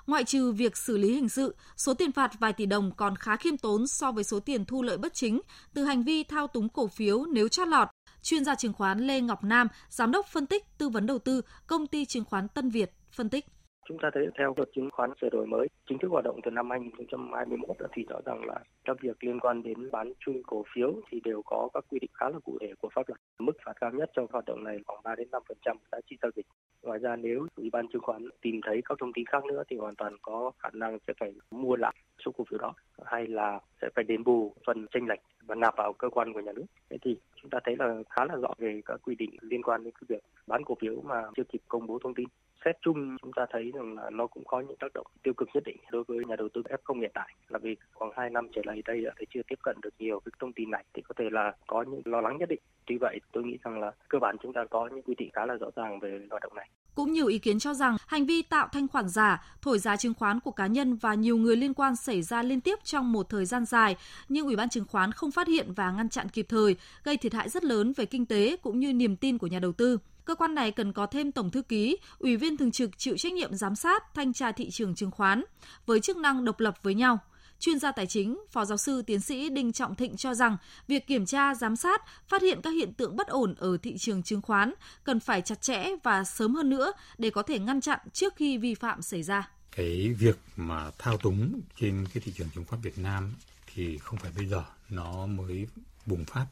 Ngoại 0.08 0.24
trừ 0.24 0.52
việc 0.52 0.78
xử 0.78 0.98
lý 0.98 1.14
hình 1.14 1.30
sự, 1.30 1.56
số 1.78 1.94
tiền 1.94 2.12
phạt 2.12 2.32
vài 2.40 2.54
tỷ 2.54 2.66
đồng 2.66 2.92
còn 2.98 3.16
khá 3.16 3.38
khiêm 3.38 3.58
tốn 3.58 3.88
so 3.88 4.12
với 4.12 4.24
số 4.24 4.40
tiền 4.40 4.66
thu 4.66 4.84
lợi 4.84 4.98
bất 4.98 5.14
chính 5.14 5.42
từ 5.74 5.84
hành 5.84 6.04
vi 6.04 6.24
thao 6.24 6.48
túng 6.48 6.70
cổ 6.70 6.88
phiếu 6.88 7.26
nếu 7.26 7.48
chót 7.48 7.68
lọt. 7.68 7.88
Chuyên 8.24 8.46
gia 8.46 8.56
chứng 8.56 8.74
khoán 8.74 9.08
Lê 9.08 9.22
Ngọc 9.22 9.44
Nam, 9.44 9.68
giám 9.90 10.12
đốc 10.12 10.28
phân 10.28 10.46
tích 10.46 10.64
tư 10.78 10.90
vấn 10.90 11.06
đầu 11.06 11.20
tư, 11.20 11.42
công 11.68 11.88
ty 11.88 12.06
chứng 12.06 12.26
khoán 12.26 12.48
Tân 12.48 12.70
Việt 12.70 12.94
phân 13.12 13.30
tích. 13.30 13.46
Chúng 13.88 13.98
ta 14.02 14.10
thấy 14.14 14.28
theo 14.38 14.54
luật 14.58 14.70
chứng 14.76 14.90
khoán 14.92 15.12
sửa 15.22 15.30
đổi 15.30 15.48
mới, 15.48 15.68
chính 15.90 15.98
thức 15.98 16.12
hoạt 16.12 16.24
động 16.24 16.40
từ 16.44 16.52
năm 16.52 16.70
2021 16.70 17.78
thì 17.94 18.06
rõ 18.10 18.20
ràng 18.26 18.46
là 18.46 18.60
các 18.86 18.98
việc 19.02 19.24
liên 19.24 19.40
quan 19.40 19.64
đến 19.64 19.92
bán 19.92 20.14
chui 20.20 20.44
cổ 20.48 20.64
phiếu 20.74 20.94
thì 21.10 21.20
đều 21.24 21.42
có 21.46 21.70
các 21.74 21.86
quy 21.90 22.00
định 22.00 22.12
khá 22.14 22.30
là 22.30 22.40
cụ 22.40 22.58
thể 22.62 22.74
của 22.82 22.90
pháp 22.96 23.10
luật. 23.10 23.20
Mức 23.40 23.58
phạt 23.66 23.74
cao 23.82 23.92
nhất 23.92 24.10
trong 24.14 24.28
hoạt 24.32 24.46
động 24.46 24.64
này 24.64 24.80
khoảng 24.86 25.04
3 25.04 25.16
đến 25.16 25.28
5% 25.32 25.76
giá 25.92 25.98
trị 26.10 26.18
giao 26.22 26.32
dịch. 26.36 26.46
Ngoài 26.82 27.00
ra 27.00 27.16
nếu 27.16 27.48
Ủy 27.56 27.70
ban 27.70 27.88
chứng 27.88 28.02
khoán 28.02 28.30
tìm 28.42 28.62
thấy 28.64 28.82
các 28.86 28.98
thông 29.00 29.14
tin 29.14 29.26
khác 29.26 29.46
nữa 29.46 29.64
thì 29.70 29.78
hoàn 29.78 29.96
toàn 29.96 30.16
có 30.22 30.52
khả 30.60 30.70
năng 30.74 30.98
sẽ 31.08 31.14
phải 31.20 31.34
mua 31.52 31.76
lại 31.76 31.96
số 32.26 32.32
cổ 32.38 32.44
phiếu 32.50 32.60
đó, 32.60 32.74
hay 33.06 33.28
là 33.28 33.60
sẽ 33.82 33.90
phải 33.96 34.04
đền 34.04 34.24
bù 34.24 34.54
phần 34.66 34.86
tranh 34.92 35.08
lệch 35.08 35.20
và 35.42 35.56
nạp 35.56 35.78
vào 35.78 35.94
cơ 35.94 36.10
quan 36.10 36.34
của 36.34 36.40
nhà 36.40 36.52
nước. 36.52 36.66
Thế 36.90 36.98
thì 37.02 37.18
chúng 37.42 37.50
ta 37.50 37.60
thấy 37.64 37.76
là 37.80 37.96
khá 38.10 38.26
là 38.26 38.36
rõ 38.36 38.54
về 38.58 38.82
các 38.86 39.00
quy 39.04 39.16
định 39.16 39.32
liên 39.42 39.64
quan 39.64 39.84
đến 39.84 39.94
cái 39.94 40.06
việc 40.08 40.24
bán 40.48 40.64
cổ 40.64 40.76
phiếu 40.82 41.02
mà 41.02 41.24
chưa 41.36 41.44
kịp 41.44 41.62
công 41.68 41.88
bố 41.88 42.00
thông 42.00 42.14
tin 42.14 42.28
xét 42.66 42.76
chung 42.82 43.18
chúng 43.22 43.32
ta 43.36 43.46
thấy 43.52 43.72
rằng 43.76 43.96
là 43.96 44.10
nó 44.10 44.28
cũng 44.28 44.44
có 44.46 44.60
những 44.60 44.78
tác 44.80 44.94
động 44.94 45.08
tiêu 45.24 45.34
cực 45.34 45.50
nhất 45.54 45.64
định 45.66 45.78
đối 45.92 46.04
với 46.04 46.18
nhà 46.28 46.36
đầu 46.36 46.50
tư 46.54 46.62
F0 46.62 47.00
hiện 47.00 47.12
tại 47.14 47.36
là 47.48 47.60
vì 47.60 47.76
khoảng 47.94 48.12
2 48.16 48.30
năm 48.30 48.48
trở 48.56 48.62
lại 48.66 48.82
đây 48.86 49.02
đã 49.02 49.12
thấy 49.16 49.26
chưa 49.34 49.42
tiếp 49.48 49.60
cận 49.64 49.78
được 49.82 49.94
nhiều 50.00 50.20
cái 50.20 50.32
thông 50.40 50.54
tin 50.54 50.72
này 50.72 50.84
thì 50.94 51.02
có 51.02 51.14
thể 51.18 51.26
là 51.32 51.54
có 51.68 51.86
những 51.88 52.02
lo 52.06 52.22
lắng 52.22 52.38
nhất 52.38 52.50
định. 52.50 52.60
Tuy 52.86 52.98
vậy 52.98 53.20
tôi 53.32 53.44
nghĩ 53.44 53.58
rằng 53.64 53.80
là 53.80 53.92
cơ 54.10 54.20
bản 54.20 54.36
chúng 54.44 54.54
ta 54.54 54.66
có 54.70 54.90
những 54.92 55.02
quy 55.02 55.16
định 55.18 55.30
khá 55.34 55.46
là 55.46 55.54
rõ 55.54 55.68
ràng 55.76 56.00
về 56.00 56.20
hoạt 56.30 56.44
động 56.44 56.56
này. 56.56 56.70
Cũng 56.96 57.12
nhiều 57.12 57.28
ý 57.28 57.40
kiến 57.40 57.60
cho 57.60 57.74
rằng 57.74 57.98
hành 58.08 58.26
vi 58.26 58.42
tạo 58.42 58.68
thanh 58.72 58.88
khoản 58.88 59.10
giả, 59.10 59.44
thổi 59.62 59.80
giá 59.80 59.96
chứng 59.96 60.14
khoán 60.14 60.40
của 60.40 60.52
cá 60.52 60.68
nhân 60.68 60.96
và 60.96 61.14
nhiều 61.14 61.38
người 61.38 61.56
liên 61.56 61.74
quan 61.74 61.96
xảy 61.96 62.22
ra 62.22 62.44
liên 62.44 62.62
tiếp 62.62 62.80
trong 62.84 63.12
một 63.12 63.30
thời 63.30 63.46
gian 63.46 63.66
dài, 63.66 63.96
nhưng 64.30 64.46
Ủy 64.46 64.56
ban 64.56 64.70
chứng 64.70 64.86
khoán 64.86 65.12
không 65.12 65.32
phát 65.32 65.48
hiện 65.48 65.74
và 65.76 65.92
ngăn 65.92 66.10
chặn 66.10 66.28
kịp 66.30 66.46
thời, 66.50 66.76
gây 67.04 67.18
thiệt 67.18 67.34
hại 67.34 67.50
rất 67.50 67.64
lớn 67.64 67.94
về 67.96 68.06
kinh 68.06 68.26
tế 68.26 68.58
cũng 68.62 68.80
như 68.80 68.94
niềm 68.94 69.16
tin 69.16 69.38
của 69.38 69.48
nhà 69.48 69.60
đầu 69.60 69.72
tư 69.72 69.98
cơ 70.28 70.36
quan 70.36 70.56
này 70.56 70.72
cần 70.72 70.94
có 70.94 71.06
thêm 71.06 71.32
tổng 71.32 71.52
thư 71.52 71.62
ký, 71.62 71.98
ủy 72.20 72.38
viên 72.38 72.58
thường 72.58 72.72
trực 72.72 72.98
chịu 72.98 73.18
trách 73.18 73.34
nhiệm 73.34 73.56
giám 73.56 73.76
sát, 73.76 74.14
thanh 74.14 74.34
tra 74.34 74.52
thị 74.52 74.70
trường 74.72 74.96
chứng 74.96 75.12
khoán 75.12 75.44
với 75.86 76.00
chức 76.00 76.18
năng 76.18 76.46
độc 76.46 76.60
lập 76.60 76.76
với 76.84 76.94
nhau. 76.94 77.20
Chuyên 77.60 77.80
gia 77.80 77.92
tài 77.92 78.08
chính, 78.08 78.40
Phó 78.52 78.66
giáo 78.66 78.78
sư 78.78 79.02
tiến 79.02 79.20
sĩ 79.20 79.50
Đinh 79.50 79.72
Trọng 79.72 79.96
Thịnh 79.96 80.18
cho 80.18 80.34
rằng 80.34 80.58
việc 80.88 81.08
kiểm 81.08 81.26
tra, 81.26 81.56
giám 81.56 81.76
sát, 81.76 82.02
phát 82.28 82.42
hiện 82.42 82.62
các 82.64 82.70
hiện 82.70 82.94
tượng 82.94 83.16
bất 83.16 83.28
ổn 83.28 83.56
ở 83.58 83.78
thị 83.78 83.98
trường 83.98 84.24
chứng 84.24 84.42
khoán 84.42 84.74
cần 85.04 85.20
phải 85.20 85.42
chặt 85.42 85.62
chẽ 85.62 85.88
và 86.04 86.24
sớm 86.24 86.56
hơn 86.56 86.70
nữa 86.70 86.92
để 87.18 87.30
có 87.30 87.42
thể 87.44 87.60
ngăn 87.60 87.82
chặn 87.82 88.00
trước 88.14 88.34
khi 88.36 88.58
vi 88.58 88.76
phạm 88.76 89.02
xảy 89.02 89.24
ra. 89.24 89.50
Cái 89.72 90.16
việc 90.20 90.40
mà 90.56 90.92
thao 90.98 91.18
túng 91.18 91.62
trên 91.80 92.06
cái 92.14 92.24
thị 92.26 92.32
trường 92.36 92.50
chứng 92.56 92.66
khoán 92.66 92.82
Việt 92.82 92.98
Nam 92.98 93.34
thì 93.74 93.98
không 93.98 94.20
phải 94.20 94.32
bây 94.36 94.46
giờ 94.46 94.64
nó 94.90 95.26
mới 95.26 95.68
bùng 96.06 96.26
phát 96.26 96.46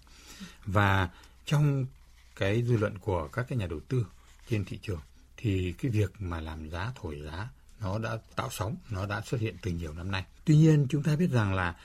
và 0.65 1.09
trong 1.45 1.85
cái 2.35 2.63
dư 2.63 2.77
luận 2.77 2.97
của 2.97 3.27
các 3.27 3.45
cái 3.49 3.57
nhà 3.57 3.67
đầu 3.67 3.79
tư 3.87 4.05
trên 4.49 4.65
thị 4.65 4.79
trường 4.81 4.99
thì 5.37 5.73
cái 5.77 5.91
việc 5.91 6.11
mà 6.19 6.39
làm 6.39 6.69
giá 6.69 6.91
thổi 6.95 7.21
giá 7.25 7.49
nó 7.81 7.99
đã 7.99 8.17
tạo 8.35 8.49
sóng, 8.51 8.75
nó 8.89 9.05
đã 9.05 9.21
xuất 9.21 9.41
hiện 9.41 9.55
từ 9.61 9.71
nhiều 9.71 9.93
năm 9.93 10.11
nay. 10.11 10.25
Tuy 10.45 10.55
nhiên 10.57 10.87
chúng 10.89 11.03
ta 11.03 11.15
biết 11.15 11.29
rằng 11.31 11.53
là 11.53 11.75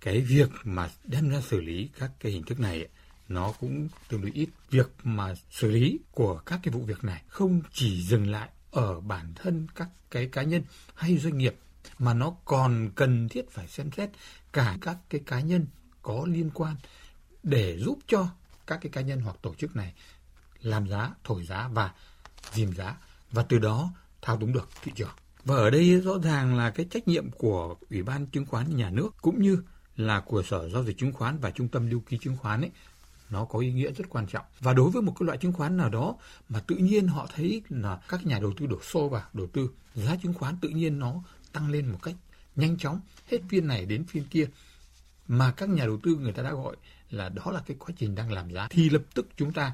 cái 0.00 0.20
việc 0.20 0.50
mà 0.64 0.90
đem 1.04 1.30
ra 1.30 1.40
xử 1.40 1.60
lý 1.60 1.88
các 1.98 2.10
cái 2.20 2.32
hình 2.32 2.42
thức 2.42 2.60
này 2.60 2.88
nó 3.28 3.52
cũng 3.60 3.88
tương 4.08 4.22
đối 4.22 4.30
ít. 4.30 4.48
Việc 4.70 4.90
mà 5.04 5.34
xử 5.50 5.70
lý 5.70 5.98
của 6.10 6.38
các 6.46 6.60
cái 6.62 6.72
vụ 6.72 6.80
việc 6.80 7.04
này 7.04 7.22
không 7.28 7.62
chỉ 7.72 8.02
dừng 8.02 8.30
lại 8.30 8.48
ở 8.70 9.00
bản 9.00 9.32
thân 9.34 9.66
các 9.74 9.88
cái 10.10 10.28
cá 10.28 10.42
nhân 10.42 10.62
hay 10.94 11.18
doanh 11.18 11.38
nghiệp 11.38 11.56
mà 11.98 12.14
nó 12.14 12.36
còn 12.44 12.90
cần 12.94 13.28
thiết 13.28 13.50
phải 13.50 13.68
xem 13.68 13.90
xét 13.96 14.10
cả 14.52 14.76
các 14.80 14.96
cái 15.10 15.20
cá 15.26 15.40
nhân 15.40 15.66
có 16.02 16.26
liên 16.28 16.50
quan 16.54 16.76
để 17.42 17.78
giúp 17.78 17.98
cho 18.06 18.28
các 18.68 18.78
cái 18.82 18.90
cá 18.92 19.00
nhân 19.00 19.20
hoặc 19.20 19.36
tổ 19.42 19.54
chức 19.54 19.76
này 19.76 19.92
làm 20.62 20.88
giá, 20.88 21.10
thổi 21.24 21.44
giá 21.44 21.68
và 21.72 21.92
dìm 22.52 22.74
giá 22.74 22.96
và 23.30 23.42
từ 23.42 23.58
đó 23.58 23.92
thao 24.22 24.36
túng 24.36 24.52
được 24.52 24.68
thị 24.82 24.92
trường. 24.94 25.14
Và 25.44 25.56
ở 25.56 25.70
đây 25.70 26.00
rõ 26.00 26.12
ràng 26.22 26.56
là 26.56 26.70
cái 26.70 26.86
trách 26.90 27.08
nhiệm 27.08 27.30
của 27.30 27.76
Ủy 27.90 28.02
ban 28.02 28.26
chứng 28.26 28.46
khoán 28.46 28.76
nhà 28.76 28.90
nước 28.90 29.10
cũng 29.22 29.42
như 29.42 29.62
là 29.96 30.20
của 30.20 30.42
Sở 30.42 30.68
Giao 30.68 30.84
dịch 30.84 30.98
Chứng 30.98 31.12
khoán 31.12 31.38
và 31.38 31.50
Trung 31.50 31.68
tâm 31.68 31.90
Lưu 31.90 32.00
ký 32.00 32.18
Chứng 32.18 32.36
khoán 32.36 32.60
ấy 32.60 32.70
nó 33.30 33.44
có 33.44 33.58
ý 33.58 33.72
nghĩa 33.72 33.92
rất 33.92 34.04
quan 34.08 34.26
trọng. 34.26 34.44
Và 34.60 34.72
đối 34.72 34.90
với 34.90 35.02
một 35.02 35.14
cái 35.18 35.26
loại 35.26 35.38
chứng 35.38 35.52
khoán 35.52 35.76
nào 35.76 35.88
đó 35.88 36.16
mà 36.48 36.60
tự 36.60 36.76
nhiên 36.76 37.08
họ 37.08 37.28
thấy 37.34 37.62
là 37.68 38.00
các 38.08 38.26
nhà 38.26 38.38
đầu 38.38 38.52
tư 38.56 38.66
đổ 38.66 38.82
xô 38.82 39.08
vào 39.08 39.22
đầu 39.32 39.46
tư, 39.52 39.70
giá 39.94 40.16
chứng 40.22 40.34
khoán 40.34 40.56
tự 40.60 40.68
nhiên 40.68 40.98
nó 40.98 41.22
tăng 41.52 41.70
lên 41.70 41.92
một 41.92 41.98
cách 42.02 42.14
nhanh 42.56 42.78
chóng, 42.78 43.00
hết 43.30 43.38
phiên 43.48 43.66
này 43.66 43.86
đến 43.86 44.04
phiên 44.04 44.24
kia 44.24 44.48
mà 45.28 45.52
các 45.52 45.68
nhà 45.68 45.86
đầu 45.86 45.98
tư 46.02 46.16
người 46.16 46.32
ta 46.32 46.42
đã 46.42 46.52
gọi 46.52 46.76
là 47.10 47.28
đó 47.28 47.42
là 47.52 47.62
cái 47.66 47.76
quá 47.80 47.88
trình 47.96 48.14
đang 48.14 48.32
làm 48.32 48.50
giá 48.50 48.66
thì 48.70 48.90
lập 48.90 49.02
tức 49.14 49.26
chúng 49.36 49.52
ta 49.52 49.72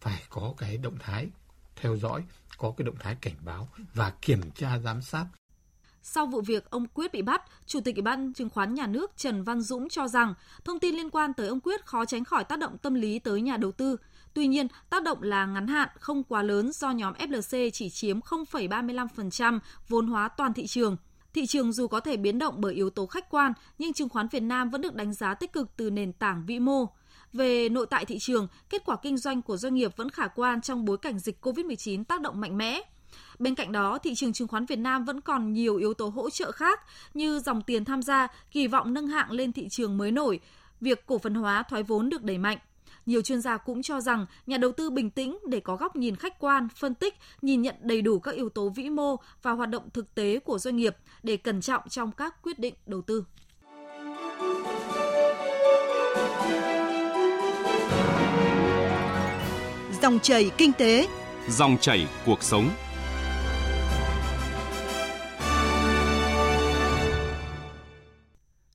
phải 0.00 0.22
có 0.28 0.54
cái 0.58 0.76
động 0.76 0.96
thái 0.98 1.28
theo 1.76 1.96
dõi, 1.96 2.24
có 2.58 2.74
cái 2.76 2.84
động 2.84 2.96
thái 2.98 3.16
cảnh 3.20 3.36
báo 3.44 3.68
và 3.94 4.12
kiểm 4.22 4.50
tra 4.50 4.78
giám 4.78 5.02
sát. 5.02 5.26
Sau 6.02 6.26
vụ 6.26 6.40
việc 6.40 6.70
ông 6.70 6.86
Quyết 6.94 7.12
bị 7.12 7.22
bắt, 7.22 7.42
Chủ 7.66 7.80
tịch 7.80 7.96
Ủy 7.96 8.02
ban 8.02 8.32
Chứng 8.32 8.48
khoán 8.48 8.74
Nhà 8.74 8.86
nước 8.86 9.12
Trần 9.16 9.44
Văn 9.44 9.60
Dũng 9.60 9.88
cho 9.88 10.08
rằng 10.08 10.34
thông 10.64 10.78
tin 10.78 10.94
liên 10.94 11.10
quan 11.10 11.34
tới 11.34 11.48
ông 11.48 11.60
Quyết 11.60 11.86
khó 11.86 12.04
tránh 12.04 12.24
khỏi 12.24 12.44
tác 12.44 12.58
động 12.58 12.78
tâm 12.78 12.94
lý 12.94 13.18
tới 13.18 13.40
nhà 13.40 13.56
đầu 13.56 13.72
tư. 13.72 13.96
Tuy 14.34 14.46
nhiên, 14.46 14.66
tác 14.90 15.02
động 15.02 15.22
là 15.22 15.46
ngắn 15.46 15.66
hạn, 15.66 15.88
không 16.00 16.24
quá 16.24 16.42
lớn 16.42 16.72
do 16.72 16.90
nhóm 16.90 17.14
FLC 17.14 17.70
chỉ 17.72 17.90
chiếm 17.90 18.20
0,35% 18.20 19.58
vốn 19.88 20.06
hóa 20.06 20.28
toàn 20.28 20.54
thị 20.54 20.66
trường. 20.66 20.96
Thị 21.34 21.46
trường 21.46 21.72
dù 21.72 21.88
có 21.88 22.00
thể 22.00 22.16
biến 22.16 22.38
động 22.38 22.54
bởi 22.58 22.74
yếu 22.74 22.90
tố 22.90 23.06
khách 23.06 23.30
quan, 23.30 23.52
nhưng 23.78 23.92
chứng 23.92 24.08
khoán 24.08 24.28
Việt 24.28 24.40
Nam 24.40 24.70
vẫn 24.70 24.80
được 24.80 24.94
đánh 24.94 25.12
giá 25.12 25.34
tích 25.34 25.52
cực 25.52 25.76
từ 25.76 25.90
nền 25.90 26.12
tảng 26.12 26.44
vĩ 26.46 26.58
mô. 26.58 26.86
Về 27.32 27.68
nội 27.68 27.86
tại 27.90 28.04
thị 28.04 28.18
trường, 28.18 28.48
kết 28.70 28.82
quả 28.84 28.96
kinh 29.02 29.18
doanh 29.18 29.42
của 29.42 29.56
doanh 29.56 29.74
nghiệp 29.74 29.96
vẫn 29.96 30.10
khả 30.10 30.26
quan 30.28 30.60
trong 30.60 30.84
bối 30.84 30.98
cảnh 30.98 31.18
dịch 31.18 31.46
COVID-19 31.46 32.04
tác 32.04 32.20
động 32.20 32.40
mạnh 32.40 32.58
mẽ. 32.58 32.80
Bên 33.38 33.54
cạnh 33.54 33.72
đó, 33.72 33.98
thị 33.98 34.14
trường 34.14 34.32
chứng 34.32 34.48
khoán 34.48 34.66
Việt 34.66 34.78
Nam 34.78 35.04
vẫn 35.04 35.20
còn 35.20 35.52
nhiều 35.52 35.76
yếu 35.76 35.94
tố 35.94 36.08
hỗ 36.08 36.30
trợ 36.30 36.52
khác 36.52 36.80
như 37.14 37.38
dòng 37.38 37.62
tiền 37.62 37.84
tham 37.84 38.02
gia, 38.02 38.28
kỳ 38.50 38.66
vọng 38.66 38.94
nâng 38.94 39.06
hạng 39.06 39.30
lên 39.30 39.52
thị 39.52 39.68
trường 39.68 39.96
mới 39.96 40.10
nổi, 40.10 40.40
việc 40.80 41.06
cổ 41.06 41.18
phần 41.18 41.34
hóa 41.34 41.62
thoái 41.62 41.82
vốn 41.82 42.08
được 42.08 42.22
đẩy 42.22 42.38
mạnh. 42.38 42.58
Nhiều 43.10 43.22
chuyên 43.22 43.40
gia 43.40 43.56
cũng 43.56 43.82
cho 43.82 44.00
rằng 44.00 44.26
nhà 44.46 44.58
đầu 44.58 44.72
tư 44.72 44.90
bình 44.90 45.10
tĩnh 45.10 45.38
để 45.48 45.60
có 45.60 45.76
góc 45.76 45.96
nhìn 45.96 46.16
khách 46.16 46.38
quan, 46.38 46.68
phân 46.76 46.94
tích, 46.94 47.14
nhìn 47.42 47.62
nhận 47.62 47.74
đầy 47.80 48.02
đủ 48.02 48.18
các 48.18 48.34
yếu 48.34 48.48
tố 48.48 48.68
vĩ 48.68 48.90
mô 48.90 49.16
và 49.42 49.52
hoạt 49.52 49.70
động 49.70 49.90
thực 49.90 50.14
tế 50.14 50.38
của 50.38 50.58
doanh 50.58 50.76
nghiệp 50.76 50.96
để 51.22 51.36
cẩn 51.36 51.60
trọng 51.60 51.88
trong 51.88 52.12
các 52.12 52.42
quyết 52.42 52.58
định 52.58 52.74
đầu 52.86 53.02
tư. 53.02 53.24
Dòng 60.02 60.18
chảy 60.22 60.50
kinh 60.58 60.72
tế, 60.72 61.08
dòng 61.48 61.78
chảy 61.80 62.06
cuộc 62.26 62.42
sống. 62.42 62.70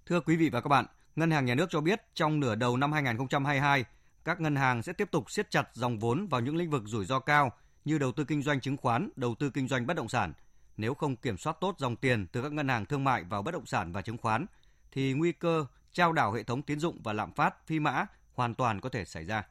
Thưa 0.06 0.20
quý 0.20 0.36
vị 0.36 0.50
và 0.50 0.62
các 0.62 0.70
bạn, 0.70 0.86
Ngân 1.15 1.32
hàng 1.32 1.46
Nhà 1.46 1.56
nước 1.56 1.65
cho 1.70 1.82
biết 1.82 2.01
trong 2.13 2.39
nửa 2.39 2.56
đầu 2.56 2.77
năm 2.77 2.92
2022, 2.92 3.86
các 4.25 4.41
ngân 4.41 4.55
hàng 4.55 4.84
sẽ 4.84 4.94
tiếp 4.94 5.12
tục 5.12 5.32
siết 5.32 5.51
chặt 5.51 5.70
dòng 5.74 6.00
vốn 6.00 6.27
vào 6.27 6.41
những 6.41 6.55
lĩnh 6.55 6.70
vực 6.70 6.84
rủi 6.86 7.05
ro 7.05 7.20
cao 7.20 7.51
như 7.86 7.98
đầu 7.98 8.12
tư 8.12 8.24
kinh 8.24 8.44
doanh 8.44 8.62
chứng 8.62 8.77
khoán, 8.77 9.10
đầu 9.15 9.36
tư 9.36 9.50
kinh 9.50 9.67
doanh 9.67 9.88
bất 9.88 9.94
động 9.94 10.10
sản. 10.10 10.34
Nếu 10.77 10.94
không 10.94 11.15
kiểm 11.15 11.38
soát 11.38 11.58
tốt 11.62 11.75
dòng 11.77 11.96
tiền 11.96 12.27
từ 12.32 12.41
các 12.41 12.51
ngân 12.51 12.67
hàng 12.67 12.86
thương 12.86 13.03
mại 13.03 13.24
vào 13.24 13.41
bất 13.41 13.51
động 13.51 13.65
sản 13.65 13.91
và 13.91 14.01
chứng 14.01 14.17
khoán 14.17 14.46
thì 14.91 15.13
nguy 15.13 15.32
cơ 15.32 15.65
trao 15.94 16.13
đảo 16.13 16.34
hệ 16.34 16.44
thống 16.44 16.62
tín 16.62 16.79
dụng 16.79 17.00
và 17.03 17.13
lạm 17.13 17.32
phát 17.32 17.67
phi 17.67 17.79
mã 17.79 18.05
hoàn 18.34 18.55
toàn 18.55 18.82
có 18.82 18.89
thể 18.89 19.05
xảy 19.05 19.25
ra. 19.25 19.44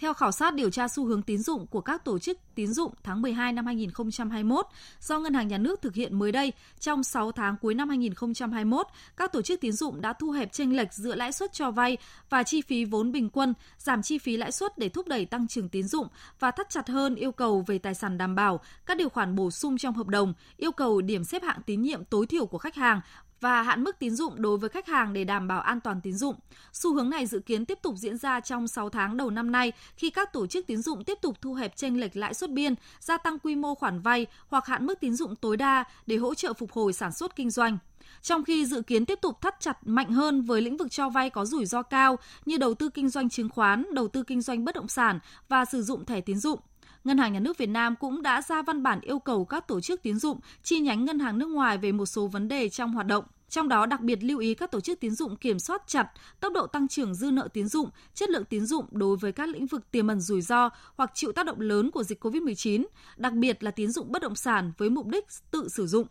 Theo 0.00 0.14
khảo 0.14 0.32
sát 0.32 0.54
điều 0.54 0.70
tra 0.70 0.88
xu 0.88 1.06
hướng 1.06 1.22
tín 1.22 1.38
dụng 1.38 1.66
của 1.66 1.80
các 1.80 2.04
tổ 2.04 2.18
chức 2.18 2.38
tín 2.54 2.72
dụng 2.72 2.92
tháng 3.02 3.22
12 3.22 3.52
năm 3.52 3.66
2021 3.66 4.66
do 5.00 5.18
Ngân 5.18 5.34
hàng 5.34 5.48
Nhà 5.48 5.58
nước 5.58 5.82
thực 5.82 5.94
hiện 5.94 6.18
mới 6.18 6.32
đây, 6.32 6.52
trong 6.78 7.04
6 7.04 7.32
tháng 7.32 7.56
cuối 7.62 7.74
năm 7.74 7.88
2021, 7.88 8.86
các 9.16 9.32
tổ 9.32 9.42
chức 9.42 9.60
tín 9.60 9.72
dụng 9.72 10.00
đã 10.00 10.12
thu 10.12 10.30
hẹp 10.30 10.52
chênh 10.52 10.76
lệch 10.76 10.92
giữa 10.92 11.14
lãi 11.14 11.32
suất 11.32 11.52
cho 11.52 11.70
vay 11.70 11.96
và 12.30 12.42
chi 12.42 12.60
phí 12.60 12.84
vốn 12.84 13.12
bình 13.12 13.30
quân, 13.30 13.54
giảm 13.78 14.02
chi 14.02 14.18
phí 14.18 14.36
lãi 14.36 14.52
suất 14.52 14.78
để 14.78 14.88
thúc 14.88 15.08
đẩy 15.08 15.24
tăng 15.24 15.48
trưởng 15.48 15.68
tín 15.68 15.88
dụng 15.88 16.08
và 16.38 16.50
thắt 16.50 16.70
chặt 16.70 16.88
hơn 16.88 17.14
yêu 17.14 17.32
cầu 17.32 17.64
về 17.66 17.78
tài 17.78 17.94
sản 17.94 18.18
đảm 18.18 18.34
bảo, 18.34 18.60
các 18.86 18.96
điều 18.96 19.08
khoản 19.08 19.34
bổ 19.34 19.50
sung 19.50 19.78
trong 19.78 19.94
hợp 19.94 20.06
đồng, 20.06 20.34
yêu 20.56 20.72
cầu 20.72 21.00
điểm 21.00 21.24
xếp 21.24 21.42
hạng 21.42 21.62
tín 21.66 21.82
nhiệm 21.82 22.04
tối 22.04 22.26
thiểu 22.26 22.46
của 22.46 22.58
khách 22.58 22.74
hàng 22.74 23.00
và 23.40 23.62
hạn 23.62 23.84
mức 23.84 23.98
tín 23.98 24.16
dụng 24.16 24.42
đối 24.42 24.58
với 24.58 24.70
khách 24.70 24.86
hàng 24.86 25.12
để 25.12 25.24
đảm 25.24 25.48
bảo 25.48 25.60
an 25.60 25.80
toàn 25.80 26.00
tín 26.00 26.14
dụng. 26.14 26.34
Xu 26.72 26.94
hướng 26.94 27.10
này 27.10 27.26
dự 27.26 27.38
kiến 27.38 27.64
tiếp 27.64 27.78
tục 27.82 27.94
diễn 27.96 28.18
ra 28.18 28.40
trong 28.40 28.68
6 28.68 28.88
tháng 28.88 29.16
đầu 29.16 29.30
năm 29.30 29.52
nay 29.52 29.72
khi 29.96 30.10
các 30.10 30.32
tổ 30.32 30.46
chức 30.46 30.66
tín 30.66 30.82
dụng 30.82 31.04
tiếp 31.04 31.18
tục 31.22 31.36
thu 31.40 31.54
hẹp 31.54 31.76
chênh 31.76 32.00
lệch 32.00 32.16
lãi 32.16 32.34
suất 32.34 32.50
biên, 32.50 32.74
gia 33.00 33.16
tăng 33.16 33.38
quy 33.38 33.56
mô 33.56 33.74
khoản 33.74 34.00
vay 34.00 34.26
hoặc 34.48 34.66
hạn 34.66 34.86
mức 34.86 35.00
tín 35.00 35.14
dụng 35.14 35.36
tối 35.36 35.56
đa 35.56 35.84
để 36.06 36.16
hỗ 36.16 36.34
trợ 36.34 36.52
phục 36.52 36.72
hồi 36.72 36.92
sản 36.92 37.12
xuất 37.12 37.36
kinh 37.36 37.50
doanh. 37.50 37.78
Trong 38.22 38.44
khi 38.44 38.66
dự 38.66 38.82
kiến 38.82 39.06
tiếp 39.06 39.18
tục 39.22 39.40
thắt 39.40 39.60
chặt 39.60 39.78
mạnh 39.84 40.10
hơn 40.12 40.42
với 40.42 40.60
lĩnh 40.60 40.76
vực 40.76 40.90
cho 40.90 41.08
vay 41.08 41.30
có 41.30 41.44
rủi 41.44 41.66
ro 41.66 41.82
cao 41.82 42.18
như 42.46 42.56
đầu 42.56 42.74
tư 42.74 42.88
kinh 42.88 43.08
doanh 43.08 43.28
chứng 43.28 43.48
khoán, 43.48 43.84
đầu 43.92 44.08
tư 44.08 44.22
kinh 44.22 44.40
doanh 44.40 44.64
bất 44.64 44.74
động 44.74 44.88
sản 44.88 45.18
và 45.48 45.64
sử 45.64 45.82
dụng 45.82 46.04
thẻ 46.04 46.20
tín 46.20 46.38
dụng. 46.38 46.60
Ngân 47.04 47.18
hàng 47.18 47.32
Nhà 47.32 47.40
nước 47.40 47.58
Việt 47.58 47.68
Nam 47.68 47.96
cũng 47.96 48.22
đã 48.22 48.42
ra 48.42 48.62
văn 48.62 48.82
bản 48.82 49.00
yêu 49.00 49.18
cầu 49.18 49.44
các 49.44 49.68
tổ 49.68 49.80
chức 49.80 50.02
tín 50.02 50.18
dụng 50.18 50.40
chi 50.62 50.80
nhánh 50.80 51.04
ngân 51.04 51.18
hàng 51.18 51.38
nước 51.38 51.48
ngoài 51.48 51.78
về 51.78 51.92
một 51.92 52.06
số 52.06 52.26
vấn 52.26 52.48
đề 52.48 52.68
trong 52.68 52.92
hoạt 52.92 53.06
động. 53.06 53.24
Trong 53.48 53.68
đó 53.68 53.86
đặc 53.86 54.00
biệt 54.00 54.24
lưu 54.24 54.38
ý 54.38 54.54
các 54.54 54.70
tổ 54.70 54.80
chức 54.80 55.00
tín 55.00 55.14
dụng 55.14 55.36
kiểm 55.36 55.58
soát 55.58 55.82
chặt 55.86 56.10
tốc 56.40 56.52
độ 56.52 56.66
tăng 56.66 56.88
trưởng 56.88 57.14
dư 57.14 57.30
nợ 57.30 57.48
tín 57.52 57.68
dụng, 57.68 57.90
chất 58.14 58.30
lượng 58.30 58.44
tín 58.44 58.66
dụng 58.66 58.84
đối 58.90 59.16
với 59.16 59.32
các 59.32 59.48
lĩnh 59.48 59.66
vực 59.66 59.90
tiềm 59.90 60.08
ẩn 60.08 60.20
rủi 60.20 60.40
ro 60.40 60.70
hoặc 60.96 61.10
chịu 61.14 61.32
tác 61.32 61.46
động 61.46 61.60
lớn 61.60 61.90
của 61.90 62.02
dịch 62.02 62.24
COVID-19, 62.24 62.84
đặc 63.16 63.32
biệt 63.32 63.62
là 63.62 63.70
tín 63.70 63.90
dụng 63.90 64.12
bất 64.12 64.22
động 64.22 64.36
sản 64.36 64.72
với 64.78 64.90
mục 64.90 65.06
đích 65.06 65.24
tự 65.50 65.68
sử 65.68 65.86
dụng. 65.86 66.06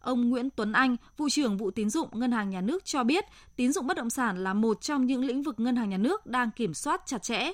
Ông 0.00 0.30
Nguyễn 0.30 0.50
Tuấn 0.50 0.72
Anh, 0.72 0.96
vụ 1.16 1.28
trưởng 1.28 1.56
vụ 1.56 1.70
tín 1.70 1.90
dụng 1.90 2.08
Ngân 2.12 2.32
hàng 2.32 2.50
Nhà 2.50 2.60
nước 2.60 2.84
cho 2.84 3.04
biết, 3.04 3.24
tín 3.56 3.72
dụng 3.72 3.86
bất 3.86 3.96
động 3.96 4.10
sản 4.10 4.44
là 4.44 4.54
một 4.54 4.80
trong 4.80 5.06
những 5.06 5.24
lĩnh 5.24 5.42
vực 5.42 5.60
Ngân 5.60 5.76
hàng 5.76 5.90
Nhà 5.90 5.98
nước 5.98 6.26
đang 6.26 6.50
kiểm 6.50 6.74
soát 6.74 7.02
chặt 7.06 7.22
chẽ. 7.22 7.52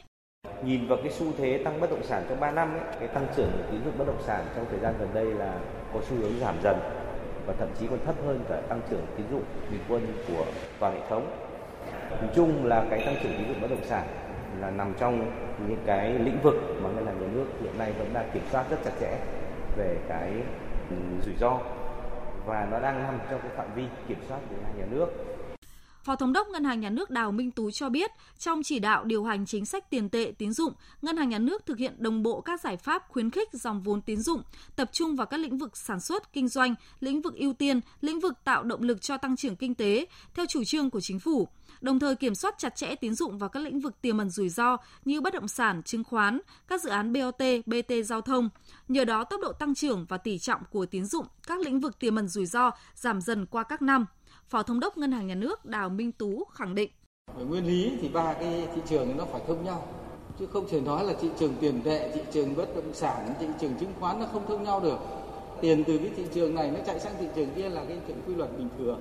Nhìn 0.64 0.86
vào 0.88 0.98
cái 1.02 1.12
xu 1.12 1.26
thế 1.38 1.60
tăng 1.64 1.80
bất 1.80 1.90
động 1.90 2.02
sản 2.02 2.24
trong 2.28 2.40
3 2.40 2.50
năm 2.50 2.72
ấy, 2.72 2.80
cái 2.98 3.08
tăng 3.08 3.26
trưởng 3.36 3.50
của 3.52 3.64
tín 3.70 3.80
dụng 3.84 3.94
bất 3.98 4.06
động 4.06 4.22
sản 4.26 4.44
trong 4.56 4.66
thời 4.70 4.78
gian 4.80 4.94
gần 4.98 5.08
đây 5.14 5.24
là 5.24 5.54
có 5.94 6.00
xu 6.08 6.16
hướng 6.16 6.40
giảm 6.40 6.54
dần 6.62 6.76
và 7.46 7.54
thậm 7.58 7.68
chí 7.78 7.86
còn 7.86 7.98
thấp 8.06 8.14
hơn 8.26 8.44
cả 8.48 8.60
tăng 8.68 8.80
trưởng 8.90 9.06
tín 9.16 9.26
dụng 9.30 9.42
bình 9.70 9.80
quân 9.88 10.06
của 10.28 10.44
toàn 10.80 10.94
hệ 10.94 11.00
thống. 11.08 11.30
Nói 12.10 12.30
chung 12.34 12.64
là 12.64 12.84
cái 12.90 13.02
tăng 13.06 13.14
trưởng 13.22 13.32
tín 13.38 13.48
dụng 13.48 13.60
bất 13.62 13.70
động 13.70 13.84
sản 13.84 14.06
là 14.60 14.70
nằm 14.70 14.94
trong 14.98 15.30
những 15.68 15.82
cái 15.86 16.10
lĩnh 16.10 16.38
vực 16.42 16.54
mà 16.82 16.88
ngân 16.90 17.06
hàng 17.06 17.20
nhà 17.20 17.26
nước 17.34 17.46
hiện 17.62 17.78
nay 17.78 17.92
vẫn 17.98 18.10
đang 18.12 18.30
kiểm 18.34 18.42
soát 18.50 18.64
rất 18.70 18.76
chặt 18.84 18.92
chẽ 19.00 19.16
về 19.76 19.96
cái 20.08 20.32
ừ, 20.90 20.96
rủi 21.24 21.34
ro 21.40 21.58
và 22.46 22.68
nó 22.70 22.80
đang 22.80 23.02
nằm 23.02 23.18
trong 23.30 23.40
cái 23.40 23.50
phạm 23.56 23.66
vi 23.74 23.84
kiểm 24.08 24.18
soát 24.28 24.38
của 24.50 24.56
ngân 24.56 24.64
hàng 24.64 24.78
nhà 24.78 24.86
nước 24.90 25.06
Phó 26.04 26.16
Thống 26.16 26.32
đốc 26.32 26.48
Ngân 26.48 26.64
hàng 26.64 26.80
Nhà 26.80 26.90
nước 26.90 27.10
Đào 27.10 27.32
Minh 27.32 27.50
Tú 27.50 27.70
cho 27.70 27.88
biết, 27.88 28.10
trong 28.38 28.62
chỉ 28.62 28.78
đạo 28.78 29.04
điều 29.04 29.24
hành 29.24 29.46
chính 29.46 29.66
sách 29.66 29.90
tiền 29.90 30.08
tệ 30.08 30.32
tín 30.38 30.52
dụng, 30.52 30.72
Ngân 31.02 31.16
hàng 31.16 31.28
Nhà 31.28 31.38
nước 31.38 31.66
thực 31.66 31.78
hiện 31.78 31.94
đồng 31.98 32.22
bộ 32.22 32.40
các 32.40 32.60
giải 32.60 32.76
pháp 32.76 33.08
khuyến 33.08 33.30
khích 33.30 33.48
dòng 33.52 33.82
vốn 33.82 34.02
tín 34.02 34.20
dụng, 34.20 34.42
tập 34.76 34.90
trung 34.92 35.16
vào 35.16 35.26
các 35.26 35.40
lĩnh 35.40 35.58
vực 35.58 35.76
sản 35.76 36.00
xuất, 36.00 36.32
kinh 36.32 36.48
doanh, 36.48 36.74
lĩnh 37.00 37.22
vực 37.22 37.34
ưu 37.34 37.52
tiên, 37.52 37.80
lĩnh 38.00 38.20
vực 38.20 38.34
tạo 38.44 38.62
động 38.62 38.82
lực 38.82 39.02
cho 39.02 39.16
tăng 39.16 39.36
trưởng 39.36 39.56
kinh 39.56 39.74
tế, 39.74 40.06
theo 40.34 40.46
chủ 40.46 40.64
trương 40.64 40.90
của 40.90 41.00
chính 41.00 41.18
phủ 41.18 41.48
đồng 41.80 41.98
thời 41.98 42.16
kiểm 42.16 42.34
soát 42.34 42.54
chặt 42.58 42.76
chẽ 42.76 42.94
tín 42.94 43.14
dụng 43.14 43.38
vào 43.38 43.48
các 43.48 43.60
lĩnh 43.60 43.80
vực 43.80 44.00
tiềm 44.02 44.18
ẩn 44.18 44.30
rủi 44.30 44.48
ro 44.48 44.76
như 45.04 45.20
bất 45.20 45.34
động 45.34 45.48
sản, 45.48 45.82
chứng 45.82 46.04
khoán, 46.04 46.40
các 46.68 46.82
dự 46.82 46.90
án 46.90 47.12
BOT, 47.12 47.42
BT 47.66 47.92
giao 48.04 48.20
thông. 48.20 48.48
Nhờ 48.88 49.04
đó, 49.04 49.24
tốc 49.24 49.40
độ 49.40 49.52
tăng 49.52 49.74
trưởng 49.74 50.06
và 50.08 50.18
tỷ 50.18 50.38
trọng 50.38 50.60
của 50.70 50.86
tín 50.86 51.04
dụng 51.04 51.26
các 51.46 51.60
lĩnh 51.60 51.80
vực 51.80 51.98
tiềm 51.98 52.16
ẩn 52.16 52.28
rủi 52.28 52.46
ro 52.46 52.70
giảm 52.94 53.20
dần 53.20 53.46
qua 53.46 53.62
các 53.62 53.82
năm. 53.82 54.06
Phó 54.50 54.62
Thống 54.62 54.80
đốc 54.80 54.98
Ngân 54.98 55.12
hàng 55.12 55.26
Nhà 55.26 55.34
nước 55.34 55.64
Đào 55.64 55.88
Minh 55.88 56.12
Tú 56.12 56.44
khẳng 56.52 56.74
định. 56.74 56.90
Về 57.38 57.44
nguyên 57.44 57.66
lý 57.66 57.92
thì 58.00 58.08
ba 58.08 58.32
cái 58.32 58.68
thị 58.74 58.80
trường 58.88 59.16
nó 59.16 59.24
phải 59.24 59.40
thông 59.46 59.64
nhau 59.64 59.82
chứ 60.38 60.46
không 60.46 60.68
thể 60.68 60.80
nói 60.80 61.04
là 61.04 61.12
thị 61.20 61.28
trường 61.38 61.54
tiền 61.60 61.80
tệ, 61.84 62.10
thị 62.14 62.20
trường 62.32 62.56
bất 62.56 62.76
động 62.76 62.94
sản, 62.94 63.34
thị 63.40 63.46
trường 63.60 63.74
chứng 63.74 63.92
khoán 64.00 64.20
nó 64.20 64.26
không 64.32 64.46
thông 64.48 64.62
nhau 64.62 64.80
được. 64.80 64.98
Tiền 65.60 65.84
từ 65.84 65.98
cái 65.98 66.10
thị 66.16 66.24
trường 66.34 66.54
này 66.54 66.70
nó 66.70 66.78
chạy 66.86 67.00
sang 67.00 67.12
thị 67.20 67.26
trường 67.36 67.50
kia 67.56 67.68
là 67.68 67.84
cái 67.88 67.98
chuyện 68.06 68.16
quy 68.26 68.34
luật 68.34 68.58
bình 68.58 68.68
thường 68.78 69.00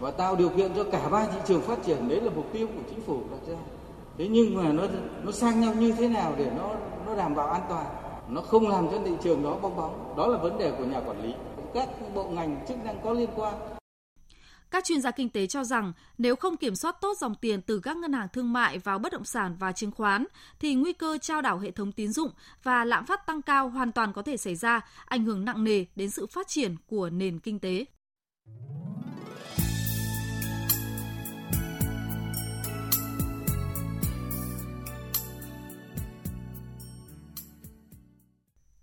và 0.00 0.10
tạo 0.10 0.36
điều 0.36 0.48
kiện 0.48 0.74
cho 0.74 0.84
cả 0.84 1.08
ba 1.08 1.26
thị 1.26 1.38
trường 1.46 1.60
phát 1.60 1.78
triển 1.84 2.08
đấy 2.08 2.20
là 2.20 2.30
mục 2.36 2.52
tiêu 2.52 2.66
của 2.66 2.82
chính 2.90 3.00
phủ 3.00 3.20
đặt 3.30 3.52
ra. 3.52 3.58
Thế 4.18 4.28
nhưng 4.28 4.54
mà 4.54 4.72
nó 4.72 4.86
nó 5.24 5.32
sang 5.32 5.60
nhau 5.60 5.74
như 5.74 5.92
thế 5.92 6.08
nào 6.08 6.34
để 6.38 6.50
nó 6.58 6.74
nó 7.06 7.16
đảm 7.16 7.34
bảo 7.34 7.48
an 7.48 7.62
toàn, 7.68 7.86
nó 8.28 8.40
không 8.40 8.68
làm 8.68 8.88
cho 8.90 8.98
thị 9.04 9.12
trường 9.22 9.42
đó 9.42 9.58
bong 9.62 9.76
bóng, 9.76 10.14
đó 10.16 10.26
là 10.26 10.38
vấn 10.38 10.58
đề 10.58 10.72
của 10.78 10.84
nhà 10.84 11.00
quản 11.06 11.22
lý, 11.22 11.34
các 11.74 11.88
bộ 12.14 12.24
ngành 12.24 12.64
chức 12.68 12.84
năng 12.84 12.96
có 13.04 13.12
liên 13.12 13.30
quan 13.36 13.54
các 14.76 14.84
chuyên 14.84 15.00
gia 15.00 15.10
kinh 15.10 15.28
tế 15.28 15.46
cho 15.46 15.64
rằng 15.64 15.92
nếu 16.18 16.36
không 16.36 16.56
kiểm 16.56 16.76
soát 16.76 16.96
tốt 17.00 17.16
dòng 17.18 17.34
tiền 17.34 17.62
từ 17.62 17.80
các 17.80 17.96
ngân 17.96 18.12
hàng 18.12 18.28
thương 18.32 18.52
mại 18.52 18.78
vào 18.78 18.98
bất 18.98 19.12
động 19.12 19.24
sản 19.24 19.56
và 19.58 19.72
chứng 19.72 19.90
khoán 19.90 20.26
thì 20.60 20.74
nguy 20.74 20.92
cơ 20.92 21.18
trao 21.18 21.42
đảo 21.42 21.58
hệ 21.58 21.70
thống 21.70 21.92
tín 21.92 22.12
dụng 22.12 22.30
và 22.62 22.84
lạm 22.84 23.06
phát 23.06 23.26
tăng 23.26 23.42
cao 23.42 23.68
hoàn 23.68 23.92
toàn 23.92 24.12
có 24.12 24.22
thể 24.22 24.36
xảy 24.36 24.54
ra, 24.54 24.80
ảnh 25.04 25.24
hưởng 25.24 25.44
nặng 25.44 25.64
nề 25.64 25.84
đến 25.96 26.10
sự 26.10 26.26
phát 26.26 26.48
triển 26.48 26.76
của 26.86 27.10
nền 27.10 27.38
kinh 27.38 27.58
tế. 27.58 27.84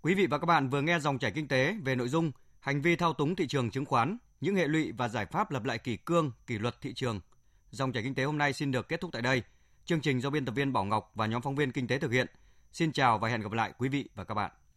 Quý 0.02 0.14
vị 0.14 0.26
và 0.26 0.38
các 0.38 0.46
bạn 0.46 0.68
vừa 0.68 0.80
nghe 0.80 0.98
dòng 0.98 1.18
chảy 1.18 1.30
kinh 1.30 1.48
tế 1.48 1.76
về 1.84 1.94
nội 1.96 2.08
dung 2.08 2.32
hành 2.60 2.82
vi 2.82 2.96
thao 2.96 3.12
túng 3.12 3.36
thị 3.36 3.46
trường 3.46 3.70
chứng 3.70 3.84
khoán 3.84 4.16
những 4.44 4.56
hệ 4.56 4.68
lụy 4.68 4.92
và 4.92 5.08
giải 5.08 5.26
pháp 5.26 5.50
lập 5.50 5.64
lại 5.64 5.78
kỷ 5.78 5.96
cương, 5.96 6.32
kỷ 6.46 6.58
luật 6.58 6.80
thị 6.80 6.94
trường. 6.94 7.20
Dòng 7.70 7.92
chảy 7.92 8.02
kinh 8.02 8.14
tế 8.14 8.24
hôm 8.24 8.38
nay 8.38 8.52
xin 8.52 8.70
được 8.70 8.88
kết 8.88 9.00
thúc 9.00 9.10
tại 9.12 9.22
đây. 9.22 9.42
Chương 9.84 10.00
trình 10.00 10.20
do 10.20 10.30
biên 10.30 10.44
tập 10.44 10.52
viên 10.52 10.72
Bảo 10.72 10.84
Ngọc 10.84 11.12
và 11.14 11.26
nhóm 11.26 11.42
phóng 11.42 11.54
viên 11.54 11.72
kinh 11.72 11.86
tế 11.86 11.98
thực 11.98 12.12
hiện. 12.12 12.26
Xin 12.72 12.92
chào 12.92 13.18
và 13.18 13.28
hẹn 13.28 13.40
gặp 13.40 13.52
lại 13.52 13.72
quý 13.78 13.88
vị 13.88 14.08
và 14.14 14.24
các 14.24 14.34
bạn. 14.34 14.50